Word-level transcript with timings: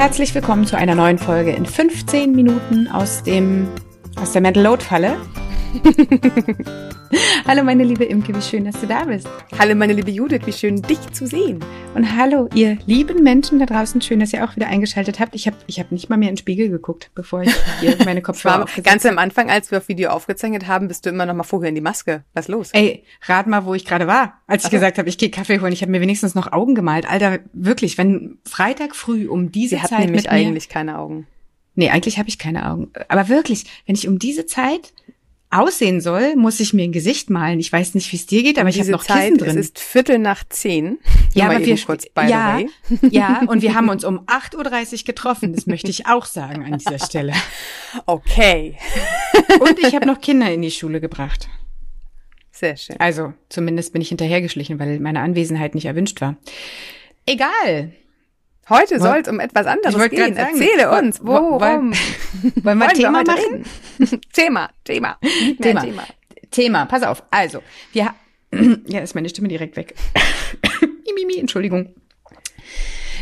Herzlich 0.00 0.34
willkommen 0.34 0.64
zu 0.64 0.78
einer 0.78 0.94
neuen 0.94 1.18
Folge 1.18 1.50
in 1.50 1.66
15 1.66 2.32
Minuten 2.32 2.88
aus 2.88 3.22
dem 3.22 3.68
aus 4.16 4.32
der 4.32 4.40
Mental 4.40 4.62
Load 4.62 4.82
Falle. 4.82 5.18
hallo 7.46 7.62
meine 7.62 7.84
liebe 7.84 8.04
Imke, 8.04 8.34
wie 8.34 8.42
schön, 8.42 8.64
dass 8.64 8.80
du 8.80 8.86
da 8.86 9.04
bist. 9.04 9.28
Hallo 9.56 9.74
meine 9.74 9.92
liebe 9.92 10.10
Judith, 10.10 10.42
wie 10.44 10.52
schön 10.52 10.82
dich 10.82 11.00
zu 11.12 11.26
sehen. 11.26 11.60
Und 11.94 12.16
hallo 12.16 12.48
ihr 12.54 12.78
lieben 12.86 13.22
Menschen 13.22 13.58
da 13.60 13.66
draußen, 13.66 14.00
schön, 14.00 14.20
dass 14.20 14.32
ihr 14.32 14.44
auch 14.44 14.56
wieder 14.56 14.66
eingeschaltet 14.66 15.20
habt. 15.20 15.34
Ich 15.34 15.46
habe 15.46 15.56
ich 15.66 15.78
hab 15.78 15.92
nicht 15.92 16.08
mal 16.10 16.16
mehr 16.16 16.28
in 16.28 16.34
den 16.34 16.40
Spiegel 16.40 16.70
geguckt, 16.70 17.10
bevor 17.14 17.42
ich 17.42 17.54
hier 17.80 17.96
meine 18.04 18.20
Kopfhörer 18.20 18.64
aufgesetzt 18.64 18.86
Ganz 18.86 19.06
am 19.06 19.18
Anfang, 19.18 19.48
als 19.50 19.70
wir 19.70 19.78
auf 19.78 19.88
Video 19.88 20.10
aufgezeichnet 20.10 20.66
haben, 20.66 20.88
bist 20.88 21.06
du 21.06 21.10
immer 21.10 21.26
noch 21.26 21.34
mal 21.34 21.44
vorher 21.44 21.68
in 21.68 21.76
die 21.76 21.80
Maske. 21.80 22.24
Was 22.34 22.48
los? 22.48 22.70
Ey, 22.72 23.04
rat 23.26 23.46
mal, 23.46 23.64
wo 23.64 23.74
ich 23.74 23.84
gerade 23.84 24.06
war, 24.06 24.40
als 24.46 24.64
ich 24.64 24.68
okay. 24.68 24.76
gesagt 24.76 24.98
habe, 24.98 25.08
ich 25.08 25.18
gehe 25.18 25.30
Kaffee 25.30 25.60
holen. 25.60 25.72
Ich 25.72 25.82
habe 25.82 25.92
mir 25.92 26.00
wenigstens 26.00 26.34
noch 26.34 26.52
Augen 26.52 26.74
gemalt. 26.74 27.08
Alter, 27.08 27.38
wirklich, 27.52 27.96
wenn 27.96 28.38
Freitag 28.44 28.96
früh 28.96 29.28
um 29.28 29.52
diese 29.52 29.76
Sie 29.76 29.82
Zeit 29.82 29.92
hat 29.92 30.00
nämlich 30.00 30.30
eigentlich 30.30 30.68
keine 30.68 30.98
Augen. 30.98 31.26
Nee, 31.76 31.90
eigentlich 31.90 32.18
habe 32.18 32.28
ich 32.28 32.38
keine 32.38 32.68
Augen. 32.68 32.90
Aber 33.08 33.28
wirklich, 33.28 33.64
wenn 33.86 33.94
ich 33.94 34.08
um 34.08 34.18
diese 34.18 34.44
Zeit 34.44 34.92
aussehen 35.50 36.00
soll, 36.00 36.36
muss 36.36 36.60
ich 36.60 36.72
mir 36.72 36.84
ein 36.84 36.92
Gesicht 36.92 37.28
malen. 37.28 37.58
Ich 37.58 37.72
weiß 37.72 37.94
nicht, 37.94 38.10
wie 38.12 38.16
es 38.16 38.26
dir 38.26 38.42
geht, 38.42 38.58
aber 38.58 38.68
um 38.68 38.70
ich 38.70 38.80
habe 38.80 38.90
noch 38.90 39.04
Zeit, 39.04 39.32
Kissen 39.32 39.38
drin. 39.38 39.58
Es 39.58 39.66
ist 39.66 39.78
Viertel 39.78 40.18
nach 40.18 40.44
zehn. 40.48 40.98
Ja, 41.34 41.46
aber 41.46 41.64
wir 41.64 41.76
kurz 41.78 42.08
by 42.08 42.28
ja, 42.28 42.58
the 42.58 42.64
way. 42.64 43.10
ja, 43.10 43.42
und 43.46 43.62
wir 43.62 43.74
haben 43.74 43.88
uns 43.88 44.04
um 44.04 44.20
8.30 44.26 44.92
Uhr 44.92 45.04
getroffen. 45.04 45.52
Das 45.52 45.66
möchte 45.66 45.90
ich 45.90 46.06
auch 46.06 46.24
sagen 46.24 46.64
an 46.64 46.78
dieser 46.78 46.98
Stelle. 46.98 47.32
Okay. 48.06 48.76
Und 49.58 49.80
ich 49.80 49.96
habe 49.96 50.06
noch 50.06 50.20
Kinder 50.20 50.48
in 50.52 50.62
die 50.62 50.70
Schule 50.70 51.00
gebracht. 51.00 51.48
Sehr 52.52 52.76
schön. 52.76 52.94
Also, 53.00 53.32
zumindest 53.48 53.92
bin 53.92 54.00
ich 54.00 54.10
hinterhergeschlichen, 54.10 54.78
weil 54.78 55.00
meine 55.00 55.20
Anwesenheit 55.22 55.74
nicht 55.74 55.86
erwünscht 55.86 56.20
war. 56.20 56.36
Egal. 57.26 57.92
Heute 58.70 59.00
soll 59.00 59.18
es 59.18 59.28
um 59.28 59.40
etwas 59.40 59.66
anderes 59.66 60.10
gehen. 60.10 60.34
Sagen, 60.34 60.60
Erzähle 60.60 60.90
uns, 60.98 61.20
worum? 61.22 61.60
Wollen, 61.60 61.92
wir 62.78 62.88
Thema 62.94 63.24
wir 63.24 63.34
machen? 63.34 63.64
Thema, 64.32 64.70
Thema. 64.84 65.18
Thema. 65.60 65.80
Thema. 65.82 66.04
Thema, 66.50 66.86
pass 66.86 67.02
auf. 67.02 67.22
Also, 67.30 67.62
wir 67.92 68.14
ja, 68.86 69.00
ist 69.00 69.14
meine 69.14 69.28
Stimme 69.28 69.48
direkt 69.48 69.76
weg. 69.76 69.94
Entschuldigung. 71.40 71.94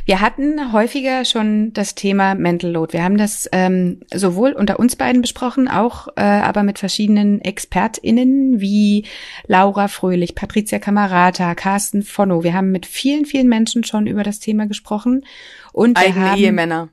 Wir 0.08 0.22
hatten 0.22 0.72
häufiger 0.72 1.26
schon 1.26 1.74
das 1.74 1.94
Thema 1.94 2.34
Mental 2.34 2.70
Load. 2.70 2.94
Wir 2.94 3.04
haben 3.04 3.18
das 3.18 3.46
ähm, 3.52 4.00
sowohl 4.10 4.52
unter 4.52 4.78
uns 4.78 4.96
beiden 4.96 5.20
besprochen, 5.20 5.68
auch 5.68 6.08
äh, 6.16 6.22
aber 6.22 6.62
mit 6.62 6.78
verschiedenen 6.78 7.42
ExpertInnen 7.42 8.58
wie 8.58 9.04
Laura 9.48 9.86
Fröhlich, 9.86 10.34
Patricia 10.34 10.78
Camarata, 10.78 11.54
Carsten 11.54 12.02
Fonno. 12.02 12.42
Wir 12.42 12.54
haben 12.54 12.72
mit 12.72 12.86
vielen, 12.86 13.26
vielen 13.26 13.48
Menschen 13.48 13.84
schon 13.84 14.06
über 14.06 14.22
das 14.22 14.40
Thema 14.40 14.66
gesprochen. 14.66 15.26
Und 15.74 15.98
Eigene 15.98 16.14
wir 16.14 16.30
haben, 16.30 16.40
Ehemänner. 16.40 16.88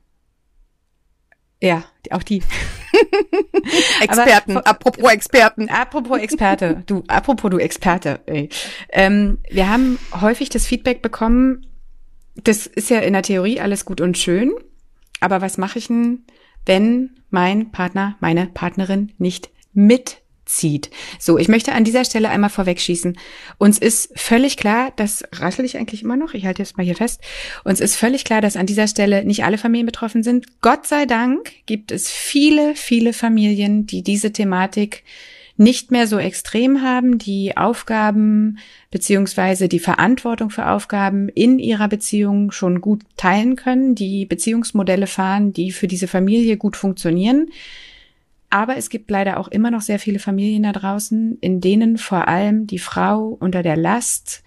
Ja, 1.61 1.85
auch 2.11 2.23
die. 2.23 2.43
Experten, 4.01 4.57
Aber, 4.57 4.67
apropos 4.67 5.09
Experten. 5.09 5.69
Apropos 5.69 6.19
Experte, 6.19 6.83
du, 6.85 7.05
apropos 7.07 7.49
du 7.49 7.59
Experte, 7.59 8.19
ey. 8.25 8.49
Ähm, 8.89 9.37
wir 9.49 9.69
haben 9.69 9.99
häufig 10.19 10.49
das 10.49 10.65
Feedback 10.65 11.01
bekommen, 11.01 11.65
das 12.43 12.67
ist 12.67 12.89
ja 12.89 12.99
in 12.99 13.13
der 13.13 13.23
Theorie 13.23 13.59
alles 13.59 13.85
gut 13.85 14.01
und 14.01 14.17
schön, 14.17 14.53
aber 15.19 15.41
was 15.41 15.57
mache 15.57 15.79
ich 15.79 15.87
denn, 15.87 16.25
wenn 16.65 17.11
mein 17.29 17.71
Partner, 17.71 18.15
meine 18.19 18.47
Partnerin 18.47 19.11
nicht 19.17 19.49
mitzieht? 19.73 20.89
So, 21.19 21.37
ich 21.37 21.47
möchte 21.47 21.73
an 21.73 21.83
dieser 21.83 22.05
Stelle 22.05 22.29
einmal 22.29 22.49
vorwegschießen. 22.49 23.17
Uns 23.57 23.77
ist 23.77 24.11
völlig 24.19 24.57
klar, 24.57 24.91
das 24.95 25.23
raschel 25.33 25.65
ich 25.65 25.77
eigentlich 25.77 26.03
immer 26.03 26.17
noch, 26.17 26.33
ich 26.33 26.45
halte 26.45 26.61
jetzt 26.61 26.77
mal 26.77 26.83
hier 26.83 26.95
fest, 26.95 27.21
uns 27.63 27.79
ist 27.79 27.95
völlig 27.95 28.25
klar, 28.25 28.41
dass 28.41 28.57
an 28.57 28.65
dieser 28.65 28.87
Stelle 28.87 29.23
nicht 29.23 29.43
alle 29.43 29.57
Familien 29.57 29.85
betroffen 29.85 30.23
sind. 30.23 30.61
Gott 30.61 30.85
sei 30.87 31.05
Dank 31.05 31.51
gibt 31.65 31.91
es 31.91 32.11
viele, 32.11 32.75
viele 32.75 33.13
Familien, 33.13 33.87
die 33.87 34.03
diese 34.03 34.33
Thematik 34.33 35.03
nicht 35.57 35.91
mehr 35.91 36.07
so 36.07 36.17
extrem 36.17 36.81
haben, 36.81 37.17
die 37.17 37.55
Aufgaben 37.55 38.57
beziehungsweise 38.91 39.69
die 39.69 39.79
Verantwortung 39.79 40.49
für 40.49 40.67
Aufgaben 40.67 41.29
in 41.29 41.59
ihrer 41.59 41.87
Beziehung 41.87 42.51
schon 42.51 42.81
gut 42.81 43.03
teilen 43.15 43.55
können, 43.55 43.95
die 43.95 44.25
Beziehungsmodelle 44.25 45.07
fahren, 45.07 45.53
die 45.53 45.71
für 45.71 45.87
diese 45.87 46.07
Familie 46.07 46.57
gut 46.57 46.75
funktionieren. 46.75 47.47
Aber 48.49 48.77
es 48.77 48.89
gibt 48.89 49.09
leider 49.09 49.39
auch 49.39 49.47
immer 49.47 49.71
noch 49.71 49.81
sehr 49.81 49.99
viele 49.99 50.19
Familien 50.19 50.63
da 50.63 50.71
draußen, 50.71 51.37
in 51.41 51.61
denen 51.61 51.97
vor 51.97 52.27
allem 52.27 52.67
die 52.67 52.79
Frau 52.79 53.37
unter 53.39 53.63
der 53.63 53.77
Last 53.77 54.43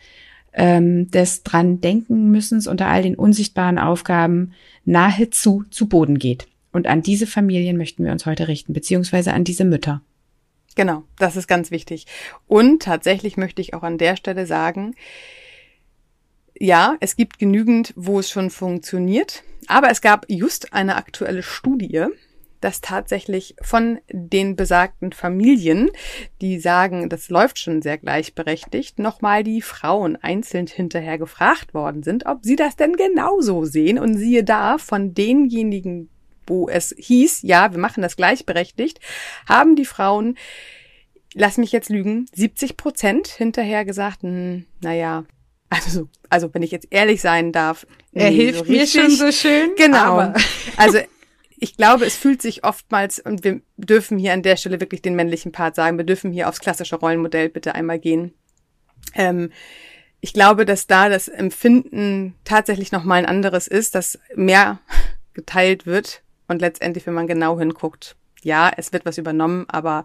ähm, 0.53 1.11
des 1.11 1.43
dran 1.43 1.81
denken 1.81 2.31
müssens 2.31 2.67
unter 2.67 2.87
all 2.87 3.03
den 3.03 3.15
unsichtbaren 3.15 3.79
Aufgaben 3.79 4.53
nahezu 4.85 5.65
zu 5.71 5.89
Boden 5.89 6.19
geht. 6.19 6.49
Und 6.73 6.87
an 6.87 7.03
diese 7.03 7.27
Familien 7.27 7.77
möchten 7.77 8.05
wir 8.05 8.13
uns 8.13 8.27
heute 8.27 8.49
richten, 8.49 8.73
beziehungsweise 8.73 9.33
an 9.33 9.45
diese 9.45 9.65
Mütter. 9.65 10.03
Genau, 10.75 11.05
das 11.17 11.37
ist 11.37 11.49
ganz 11.49 11.71
wichtig. 11.71 12.07
Und 12.47 12.83
tatsächlich 12.83 13.37
möchte 13.37 13.61
ich 13.61 13.75
auch 13.75 13.83
an 13.83 13.99
der 13.99 14.17
Stelle 14.17 14.47
sagen, 14.47 14.95
ja, 16.61 16.97
es 17.01 17.17
gibt 17.17 17.39
genügend, 17.39 17.93
wo 17.97 18.19
es 18.19 18.31
schon 18.31 18.51
funktioniert, 18.51 19.43
aber 19.67 19.91
es 19.91 20.01
gab 20.01 20.27
just 20.29 20.73
eine 20.73 20.97
aktuelle 20.97 21.43
Studie, 21.43 22.07
dass 22.61 22.81
tatsächlich 22.81 23.55
von 23.63 24.01
den 24.11 24.57
besagten 24.57 25.13
Familien, 25.13 25.91
die 26.41 26.59
sagen, 26.59 27.09
das 27.09 27.29
läuft 27.29 27.59
schon 27.59 27.83
sehr 27.83 27.99
gleichberechtigt, 27.99 28.99
nochmal 28.99 29.45
die 29.45 29.63
Frauen 29.63 30.17
einzeln 30.17 30.67
hinterher 30.67 31.19
gefragt 31.19 31.75
worden 31.75 32.03
sind, 32.03 32.27
ob 32.27 32.41
sie 32.43 32.57
das 32.57 32.75
denn 32.77 32.95
genauso 32.95 33.65
sehen. 33.65 33.99
Und 33.99 34.15
siehe 34.15 34.43
da, 34.43 34.79
von 34.79 35.15
denjenigen 35.15 36.11
wo 36.49 36.69
es 36.69 36.95
hieß, 36.97 37.43
ja, 37.43 37.73
wir 37.73 37.79
machen 37.79 38.03
das 38.03 38.17
gleichberechtigt, 38.17 39.01
haben 39.49 39.77
die 39.77 39.85
Frauen, 39.85 40.37
lass 41.35 41.59
mich 41.59 41.73
jetzt 41.73 41.89
lügen, 41.89 42.27
70 42.35 42.77
Prozent 42.77 43.29
hinterher 43.29 43.85
gesagt, 43.85 44.23
hm, 44.23 44.67
naja, 44.81 45.25
also, 45.71 46.09
also 46.31 46.53
wenn 46.55 46.63
ich 46.63 46.71
jetzt 46.71 46.89
ehrlich 46.91 47.21
sein 47.21 47.53
darf. 47.53 47.87
Er 48.13 48.31
hilft 48.31 48.67
so 48.67 48.73
mir 48.73 48.87
schon 48.87 49.11
so 49.11 49.31
schön. 49.31 49.71
Genau. 49.77 50.33
also 50.77 50.99
ich 51.61 51.77
glaube, 51.77 52.07
es 52.07 52.17
fühlt 52.17 52.41
sich 52.41 52.65
oftmals, 52.65 53.19
und 53.19 53.45
wir 53.45 53.61
dürfen 53.77 54.19
hier 54.19 54.33
an 54.33 54.43
der 54.43 54.57
Stelle 54.57 54.81
wirklich 54.81 55.03
den 55.03 55.17
männlichen 55.17 55.53
Part 55.53 55.75
sagen, 55.75 55.99
wir 55.99 56.05
dürfen 56.05 56.33
hier 56.33 56.49
aufs 56.49 56.61
klassische 56.61 56.97
Rollenmodell 56.97 57.49
bitte 57.49 57.75
einmal 57.75 57.99
gehen. 57.99 58.33
Ähm, 59.15 59.51
ich 60.21 60.33
glaube, 60.33 60.65
dass 60.65 60.87
da 60.87 61.09
das 61.09 61.29
Empfinden 61.29 62.35
tatsächlich 62.45 62.93
nochmal 62.93 63.19
ein 63.19 63.27
anderes 63.27 63.69
ist, 63.69 63.95
dass 63.95 64.19
mehr 64.35 64.81
geteilt 65.35 65.87
wird 65.87 66.23
und 66.49 66.61
letztendlich, 66.61 67.07
wenn 67.07 67.15
man 67.15 67.27
genau 67.27 67.59
hinguckt, 67.59 68.17
ja, 68.43 68.71
es 68.77 68.93
wird 68.93 69.05
was 69.05 69.19
übernommen, 69.19 69.67
aber 69.69 70.05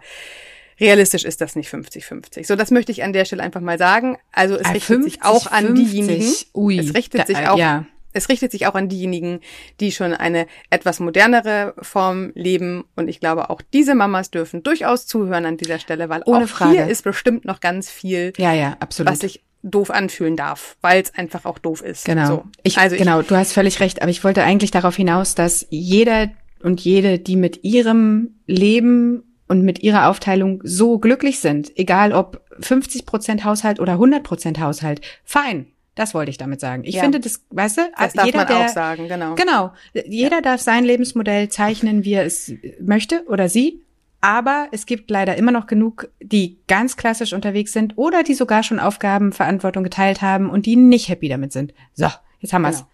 realistisch 0.80 1.24
ist 1.24 1.40
das 1.40 1.56
nicht 1.56 1.72
50-50. 1.72 2.46
So, 2.46 2.56
das 2.56 2.70
möchte 2.70 2.92
ich 2.92 3.02
an 3.02 3.12
der 3.12 3.24
Stelle 3.24 3.42
einfach 3.42 3.60
mal 3.60 3.78
sagen. 3.78 4.18
Also 4.32 4.56
es 4.56 4.66
ah, 4.66 4.70
richtet 4.70 4.96
50, 4.96 5.12
sich 5.12 5.22
auch 5.22 5.46
an 5.46 5.66
50. 5.66 5.90
diejenigen. 5.90 6.34
Ui, 6.54 6.78
es 6.78 6.94
richtet 6.94 7.22
da, 7.22 7.26
sich 7.26 7.48
auch. 7.48 7.58
Ja. 7.58 7.86
Es 8.14 8.28
richtet 8.28 8.52
sich 8.52 8.66
auch 8.66 8.74
an 8.74 8.88
diejenigen, 8.88 9.40
die 9.80 9.92
schon 9.92 10.14
eine 10.14 10.46
etwas 10.70 11.00
modernere 11.00 11.74
Form 11.82 12.32
leben. 12.34 12.84
Und 12.96 13.08
ich 13.08 13.20
glaube, 13.20 13.50
auch 13.50 13.60
diese 13.72 13.94
Mamas 13.94 14.30
dürfen 14.30 14.62
durchaus 14.62 15.06
zuhören 15.06 15.44
an 15.44 15.56
dieser 15.56 15.78
Stelle, 15.78 16.08
weil 16.08 16.22
Ohne 16.24 16.44
auch 16.44 16.48
Frage. 16.48 16.72
hier 16.72 16.86
ist 16.86 17.04
bestimmt 17.04 17.44
noch 17.44 17.60
ganz 17.60 17.90
viel, 17.90 18.32
ja, 18.38 18.52
ja, 18.52 18.76
absolut. 18.80 19.12
was 19.12 19.20
sich 19.20 19.44
doof 19.62 19.90
anfühlen 19.90 20.36
darf, 20.36 20.76
weil 20.80 21.02
es 21.02 21.14
einfach 21.14 21.44
auch 21.44 21.58
doof 21.58 21.82
ist. 21.82 22.04
Genau. 22.04 22.26
So. 22.26 22.44
Ich, 22.62 22.78
also 22.78 22.96
genau, 22.96 23.20
ich, 23.20 23.26
du 23.26 23.36
hast 23.36 23.52
völlig 23.52 23.80
recht, 23.80 24.02
aber 24.02 24.10
ich 24.10 24.22
wollte 24.22 24.44
eigentlich 24.44 24.70
darauf 24.70 24.96
hinaus, 24.96 25.34
dass 25.34 25.66
jeder 25.70 26.30
und 26.62 26.80
jede, 26.80 27.18
die 27.18 27.36
mit 27.36 27.64
ihrem 27.64 28.36
Leben 28.46 29.22
und 29.48 29.62
mit 29.62 29.82
ihrer 29.82 30.08
Aufteilung 30.08 30.60
so 30.64 30.98
glücklich 30.98 31.40
sind, 31.40 31.76
egal 31.76 32.12
ob 32.12 32.42
50 32.60 33.06
Prozent 33.06 33.44
Haushalt 33.44 33.80
oder 33.80 33.92
100 33.92 34.22
Prozent 34.22 34.60
Haushalt, 34.60 35.00
fein. 35.24 35.66
Das 35.94 36.12
wollte 36.14 36.30
ich 36.30 36.38
damit 36.38 36.60
sagen. 36.60 36.82
Ich 36.84 36.96
ja. 36.96 37.02
finde 37.02 37.20
das, 37.20 37.44
weißt 37.50 37.78
du, 37.78 37.82
das 37.96 38.14
darf 38.14 38.26
jeder, 38.26 38.38
man 38.38 38.46
der, 38.48 38.58
auch 38.58 38.68
sagen, 38.68 39.08
genau. 39.08 39.34
Genau. 39.36 39.72
Jeder 39.92 40.36
ja. 40.36 40.42
darf 40.42 40.60
sein 40.60 40.84
Lebensmodell 40.84 41.48
zeichnen, 41.48 42.04
wie 42.04 42.14
er 42.14 42.24
es 42.24 42.52
möchte 42.80 43.24
oder 43.28 43.48
sie. 43.48 43.80
Aber 44.20 44.68
es 44.72 44.86
gibt 44.86 45.10
leider 45.10 45.36
immer 45.36 45.52
noch 45.52 45.66
genug, 45.66 46.08
die 46.20 46.58
ganz 46.66 46.96
klassisch 46.96 47.34
unterwegs 47.34 47.72
sind 47.72 47.98
oder 47.98 48.22
die 48.22 48.34
sogar 48.34 48.62
schon 48.62 48.80
Aufgaben, 48.80 49.32
Verantwortung 49.32 49.84
geteilt 49.84 50.22
haben 50.22 50.48
und 50.48 50.66
die 50.66 50.76
nicht 50.76 51.08
happy 51.08 51.28
damit 51.28 51.52
sind. 51.52 51.74
So, 51.92 52.08
jetzt 52.40 52.52
haben 52.52 52.62
wir's. 52.62 52.78
Genau. 52.78 52.88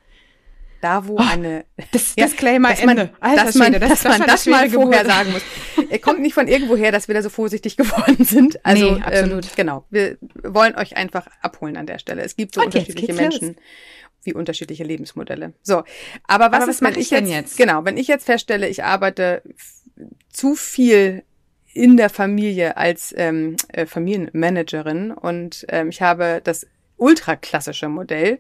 Da, 0.80 1.06
wo 1.06 1.16
oh, 1.16 1.18
eine 1.18 1.66
das 1.92 2.14
ja, 2.16 2.24
Disclaimer 2.24 2.70
dass 2.70 2.84
man, 2.84 2.98
Ende. 2.98 3.14
Alter, 3.20 3.44
dass 3.44 3.54
man, 3.54 3.72
das, 3.72 4.02
dass 4.02 4.18
man 4.18 4.26
das 4.26 4.46
mal 4.46 4.70
vorher 4.70 5.04
sagen 5.04 5.32
muss. 5.32 5.42
Er 5.90 5.98
kommt 5.98 6.20
nicht 6.20 6.34
von 6.34 6.48
irgendwo 6.48 6.76
her, 6.76 6.90
dass 6.90 7.08
wir 7.08 7.14
da 7.14 7.22
so 7.22 7.28
vorsichtig 7.28 7.76
geworden 7.76 8.24
sind. 8.24 8.64
Also 8.64 8.92
nee, 8.92 9.02
absolut. 9.02 9.44
Ähm, 9.44 9.50
genau. 9.56 9.84
Wir 9.90 10.16
wollen 10.42 10.74
euch 10.76 10.96
einfach 10.96 11.26
abholen 11.42 11.76
an 11.76 11.86
der 11.86 11.98
Stelle. 11.98 12.22
Es 12.22 12.36
gibt 12.36 12.54
so 12.54 12.60
Und 12.60 12.66
unterschiedliche 12.66 13.12
Menschen. 13.12 13.48
Los 13.48 13.56
wie 14.22 14.34
unterschiedliche 14.34 14.84
Lebensmodelle. 14.84 15.54
So, 15.62 15.82
aber 16.26 16.52
was, 16.52 16.54
aber 16.54 16.60
was 16.60 16.68
ist, 16.68 16.82
wenn 16.82 16.98
ich 16.98 17.10
jetzt, 17.10 17.30
jetzt, 17.30 17.56
genau, 17.56 17.84
wenn 17.84 17.96
ich 17.96 18.06
jetzt 18.06 18.26
feststelle, 18.26 18.68
ich 18.68 18.84
arbeite 18.84 19.42
zu 20.28 20.54
viel 20.54 21.24
in 21.72 21.96
der 21.96 22.10
Familie 22.10 22.76
als 22.76 23.14
ähm, 23.16 23.56
äh, 23.68 23.86
Familienmanagerin 23.86 25.12
und 25.12 25.64
ähm, 25.68 25.90
ich 25.90 26.02
habe 26.02 26.40
das 26.42 26.66
ultraklassische 26.96 27.88
Modell, 27.88 28.38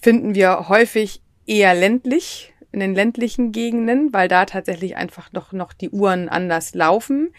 finden 0.00 0.34
wir 0.34 0.68
häufig 0.68 1.20
eher 1.46 1.74
ländlich 1.74 2.54
in 2.72 2.80
den 2.80 2.94
ländlichen 2.94 3.52
Gegenden, 3.52 4.12
weil 4.12 4.28
da 4.28 4.44
tatsächlich 4.46 4.96
einfach 4.96 5.32
noch, 5.32 5.52
noch 5.52 5.72
die 5.72 5.90
Uhren 5.90 6.28
anders 6.28 6.74
laufen. 6.74 7.32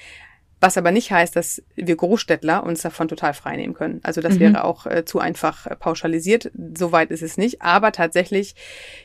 Was 0.62 0.78
aber 0.78 0.92
nicht 0.92 1.12
heißt, 1.12 1.36
dass 1.36 1.62
wir 1.76 1.96
Großstädtler 1.96 2.64
uns 2.64 2.82
davon 2.82 3.10
total 3.10 3.34
freinehmen 3.34 3.76
können. 3.76 4.00
Also 4.04 4.22
das 4.22 4.36
mhm. 4.36 4.40
wäre 4.40 4.64
auch 4.64 4.86
äh, 4.86 5.04
zu 5.04 5.20
einfach 5.20 5.68
äh, 5.68 5.76
pauschalisiert. 5.76 6.50
Soweit 6.76 7.12
ist 7.12 7.22
es 7.22 7.38
nicht. 7.38 7.62
Aber 7.62 7.92
tatsächlich, 7.92 8.56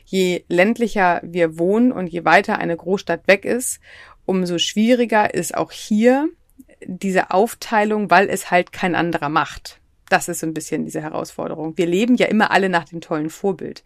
je 0.05 0.45
ländlicher 0.47 1.19
wir 1.23 1.59
wohnen 1.59 1.91
und 1.91 2.07
je 2.07 2.23
weiter 2.23 2.57
eine 2.57 2.77
Großstadt 2.77 3.27
weg 3.27 3.43
ist, 3.43 3.81
umso 4.25 4.57
schwieriger 4.57 5.33
ist 5.33 5.55
auch 5.55 5.71
hier 5.71 6.29
diese 6.85 7.31
Aufteilung, 7.31 8.09
weil 8.09 8.29
es 8.29 8.49
halt 8.49 8.71
kein 8.71 8.95
anderer 8.95 9.29
macht. 9.29 9.80
Das 10.11 10.27
ist 10.27 10.39
so 10.39 10.47
ein 10.47 10.53
bisschen 10.53 10.83
diese 10.83 11.01
Herausforderung. 11.01 11.77
Wir 11.77 11.85
leben 11.85 12.15
ja 12.15 12.27
immer 12.27 12.51
alle 12.51 12.67
nach 12.67 12.83
dem 12.83 12.99
tollen 12.99 13.29
Vorbild. 13.29 13.83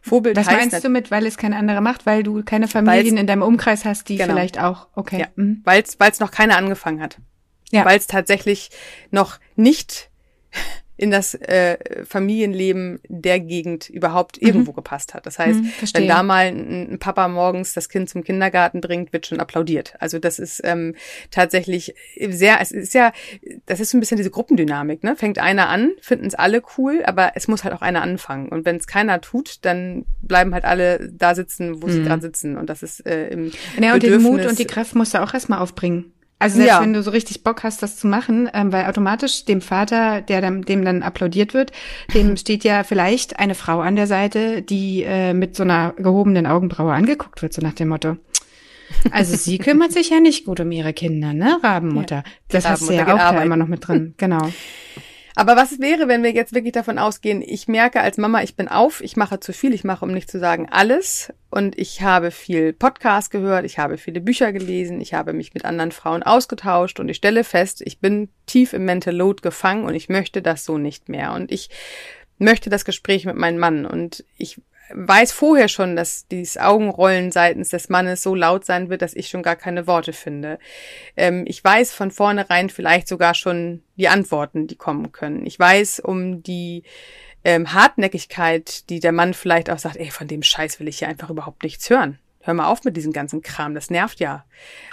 Vorbild 0.00 0.34
Was 0.36 0.46
heißt 0.46 0.72
meinst 0.72 0.84
du 0.84 0.88
mit, 0.88 1.10
weil 1.10 1.26
es 1.26 1.36
keine 1.36 1.56
andere 1.56 1.82
macht, 1.82 2.06
weil 2.06 2.22
du 2.22 2.42
keine 2.42 2.66
Familien 2.66 3.18
in 3.18 3.26
deinem 3.26 3.42
Umkreis 3.42 3.84
hast, 3.84 4.08
die 4.08 4.16
genau. 4.16 4.32
vielleicht 4.32 4.58
auch, 4.58 4.88
okay. 4.94 5.20
Ja, 5.20 5.26
mhm. 5.36 5.60
Weil 5.64 5.82
es 5.82 6.20
noch 6.20 6.30
keiner 6.30 6.56
angefangen 6.56 7.02
hat. 7.02 7.18
Ja. 7.70 7.84
Weil 7.84 7.98
es 7.98 8.06
tatsächlich 8.06 8.70
noch 9.10 9.38
nicht 9.54 10.10
in 10.96 11.10
das 11.10 11.34
äh, 11.34 11.76
Familienleben 12.04 13.00
der 13.08 13.38
Gegend 13.40 13.90
überhaupt 13.90 14.40
mhm. 14.40 14.48
irgendwo 14.48 14.72
gepasst 14.72 15.12
hat. 15.14 15.26
Das 15.26 15.38
heißt, 15.38 15.60
mhm, 15.60 15.72
wenn 15.92 16.08
da 16.08 16.22
mal 16.22 16.46
ein, 16.46 16.92
ein, 16.92 16.98
Papa 16.98 17.28
morgens 17.28 17.74
das 17.74 17.88
Kind 17.88 18.08
zum 18.08 18.24
Kindergarten 18.24 18.80
bringt, 18.80 19.12
wird 19.12 19.26
schon 19.26 19.38
applaudiert. 19.38 19.94
Also 19.98 20.18
das 20.18 20.38
ist 20.38 20.62
ähm, 20.64 20.94
tatsächlich 21.30 21.94
sehr, 22.18 22.60
es 22.60 22.72
ist 22.72 22.94
ja, 22.94 23.12
das 23.66 23.80
ist 23.80 23.90
so 23.90 23.98
ein 23.98 24.00
bisschen 24.00 24.16
diese 24.16 24.30
Gruppendynamik, 24.30 25.04
ne? 25.04 25.16
Fängt 25.16 25.38
einer 25.38 25.68
an, 25.68 25.92
finden 26.00 26.26
es 26.26 26.34
alle 26.34 26.62
cool, 26.78 27.02
aber 27.04 27.32
es 27.34 27.46
muss 27.46 27.64
halt 27.64 27.74
auch 27.74 27.82
einer 27.82 28.02
anfangen. 28.02 28.48
Und 28.48 28.64
wenn 28.64 28.76
es 28.76 28.86
keiner 28.86 29.20
tut, 29.20 29.58
dann 29.66 30.06
bleiben 30.22 30.54
halt 30.54 30.64
alle 30.64 31.10
da 31.12 31.34
sitzen, 31.34 31.82
wo 31.82 31.88
mhm. 31.88 31.92
sie 31.92 32.02
gerade 32.02 32.22
sitzen. 32.22 32.56
Und 32.56 32.70
das 32.70 32.82
ist 32.82 33.04
äh, 33.06 33.28
im 33.28 33.52
Ja, 33.80 33.92
und 33.94 34.02
den 34.02 34.22
Mut 34.22 34.46
und 34.46 34.58
die 34.58 34.66
Kraft 34.66 34.94
musst 34.94 35.12
du 35.12 35.22
auch 35.22 35.34
erstmal 35.34 35.58
aufbringen. 35.58 36.12
Also 36.38 36.56
selbst 36.56 36.72
ja. 36.74 36.82
wenn 36.82 36.92
du 36.92 37.02
so 37.02 37.10
richtig 37.10 37.44
Bock 37.44 37.62
hast, 37.62 37.82
das 37.82 37.96
zu 37.96 38.06
machen, 38.06 38.48
ähm, 38.52 38.70
weil 38.70 38.86
automatisch 38.86 39.46
dem 39.46 39.62
Vater, 39.62 40.20
der 40.20 40.42
dann, 40.42 40.62
dem 40.62 40.84
dann 40.84 41.02
applaudiert 41.02 41.54
wird, 41.54 41.72
dem 42.12 42.36
steht 42.36 42.62
ja 42.62 42.84
vielleicht 42.84 43.38
eine 43.38 43.54
Frau 43.54 43.80
an 43.80 43.96
der 43.96 44.06
Seite, 44.06 44.60
die 44.60 45.02
äh, 45.02 45.32
mit 45.32 45.56
so 45.56 45.62
einer 45.62 45.94
gehobenen 45.96 46.46
Augenbraue 46.46 46.92
angeguckt 46.92 47.40
wird, 47.40 47.54
so 47.54 47.62
nach 47.62 47.72
dem 47.72 47.88
Motto. 47.88 48.16
Also 49.10 49.34
sie 49.36 49.56
kümmert 49.58 49.92
sich 49.92 50.10
ja 50.10 50.20
nicht 50.20 50.44
gut 50.44 50.60
um 50.60 50.70
ihre 50.70 50.92
Kinder, 50.92 51.32
ne, 51.32 51.58
Rabenmutter. 51.62 52.16
Ja, 52.16 52.24
das 52.48 52.68
hast 52.68 52.88
du 52.88 52.92
ja 52.92 53.06
auch 53.06 53.18
da 53.18 53.42
immer 53.42 53.56
noch 53.56 53.68
mit 53.68 53.86
drin, 53.86 54.14
genau. 54.18 54.48
Aber 55.38 55.54
was 55.54 55.80
wäre, 55.80 56.08
wenn 56.08 56.22
wir 56.22 56.32
jetzt 56.32 56.54
wirklich 56.54 56.72
davon 56.72 56.98
ausgehen, 56.98 57.42
ich 57.42 57.68
merke 57.68 58.00
als 58.00 58.16
Mama, 58.16 58.42
ich 58.42 58.56
bin 58.56 58.68
auf, 58.68 59.02
ich 59.02 59.16
mache 59.16 59.38
zu 59.38 59.52
viel, 59.52 59.74
ich 59.74 59.84
mache, 59.84 60.02
um 60.02 60.10
nicht 60.10 60.30
zu 60.30 60.38
sagen, 60.38 60.66
alles. 60.70 61.30
Und 61.50 61.78
ich 61.78 62.00
habe 62.00 62.30
viel 62.30 62.72
Podcast 62.72 63.30
gehört, 63.30 63.66
ich 63.66 63.78
habe 63.78 63.98
viele 63.98 64.22
Bücher 64.22 64.50
gelesen, 64.52 64.98
ich 64.98 65.12
habe 65.12 65.34
mich 65.34 65.52
mit 65.52 65.66
anderen 65.66 65.92
Frauen 65.92 66.22
ausgetauscht 66.22 67.00
und 67.00 67.10
ich 67.10 67.18
stelle 67.18 67.44
fest, 67.44 67.82
ich 67.84 68.00
bin 68.00 68.30
tief 68.46 68.72
im 68.72 68.86
Mental 68.86 69.14
Load 69.14 69.42
gefangen 69.42 69.84
und 69.84 69.94
ich 69.94 70.08
möchte 70.08 70.40
das 70.40 70.64
so 70.64 70.78
nicht 70.78 71.10
mehr. 71.10 71.34
Und 71.34 71.52
ich 71.52 71.68
möchte 72.38 72.70
das 72.70 72.86
Gespräch 72.86 73.26
mit 73.26 73.36
meinem 73.36 73.58
Mann 73.58 73.84
und 73.84 74.24
ich 74.38 74.58
weiß 74.92 75.32
vorher 75.32 75.68
schon, 75.68 75.96
dass 75.96 76.26
dieses 76.28 76.56
Augenrollen 76.56 77.32
seitens 77.32 77.70
des 77.70 77.88
Mannes 77.88 78.22
so 78.22 78.34
laut 78.34 78.64
sein 78.64 78.88
wird, 78.88 79.02
dass 79.02 79.14
ich 79.14 79.28
schon 79.28 79.42
gar 79.42 79.56
keine 79.56 79.86
Worte 79.86 80.12
finde. 80.12 80.58
Ähm, 81.16 81.44
ich 81.46 81.62
weiß 81.62 81.92
von 81.92 82.10
vornherein 82.10 82.70
vielleicht 82.70 83.08
sogar 83.08 83.34
schon 83.34 83.82
die 83.96 84.08
Antworten, 84.08 84.66
die 84.66 84.76
kommen 84.76 85.12
können. 85.12 85.46
Ich 85.46 85.58
weiß 85.58 86.00
um 86.00 86.42
die 86.42 86.84
ähm, 87.44 87.72
Hartnäckigkeit, 87.72 88.88
die 88.90 89.00
der 89.00 89.12
Mann 89.12 89.34
vielleicht 89.34 89.70
auch 89.70 89.78
sagt, 89.78 89.96
ey, 89.96 90.10
von 90.10 90.28
dem 90.28 90.42
Scheiß 90.42 90.80
will 90.80 90.88
ich 90.88 90.98
hier 90.98 91.08
einfach 91.08 91.30
überhaupt 91.30 91.62
nichts 91.62 91.88
hören 91.90 92.18
hör 92.46 92.54
mal 92.54 92.66
auf 92.66 92.84
mit 92.84 92.96
diesem 92.96 93.12
ganzen 93.12 93.42
Kram, 93.42 93.74
das 93.74 93.90
nervt 93.90 94.20
ja. 94.20 94.44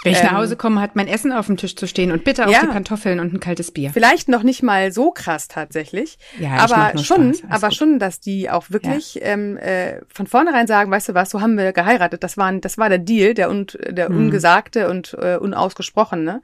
Wenn 0.02 0.12
ich 0.12 0.20
ähm, 0.20 0.26
nach 0.26 0.32
Hause 0.32 0.56
komme, 0.56 0.80
hat 0.80 0.96
mein 0.96 1.08
Essen 1.08 1.32
auf 1.32 1.46
dem 1.46 1.56
Tisch 1.56 1.76
zu 1.76 1.86
stehen 1.86 2.12
und 2.12 2.24
bitte 2.24 2.46
auch 2.46 2.50
ja, 2.50 2.60
die 2.60 2.66
Pantoffeln 2.66 3.20
und 3.20 3.32
ein 3.32 3.40
kaltes 3.40 3.70
Bier. 3.70 3.90
Vielleicht 3.92 4.28
noch 4.28 4.42
nicht 4.42 4.62
mal 4.62 4.92
so 4.92 5.10
krass 5.10 5.48
tatsächlich, 5.48 6.18
ja, 6.38 6.56
aber 6.56 6.98
schon, 6.98 7.34
aber 7.48 7.68
gut. 7.68 7.76
schon, 7.76 7.98
dass 7.98 8.20
die 8.20 8.50
auch 8.50 8.70
wirklich 8.70 9.14
ja. 9.14 9.22
ähm, 9.22 9.56
äh, 9.56 10.00
von 10.12 10.26
vornherein 10.26 10.66
sagen, 10.66 10.90
weißt 10.90 11.10
du 11.10 11.14
was, 11.14 11.30
so 11.30 11.40
haben 11.40 11.56
wir 11.56 11.72
geheiratet, 11.72 12.22
das 12.22 12.36
war, 12.36 12.52
das 12.52 12.76
war 12.78 12.88
der 12.88 12.98
Deal, 12.98 13.34
der, 13.34 13.50
un, 13.50 13.66
der 13.88 14.08
hm. 14.08 14.16
ungesagte 14.16 14.90
und 14.90 15.16
äh, 15.20 15.36
unausgesprochene. 15.36 16.42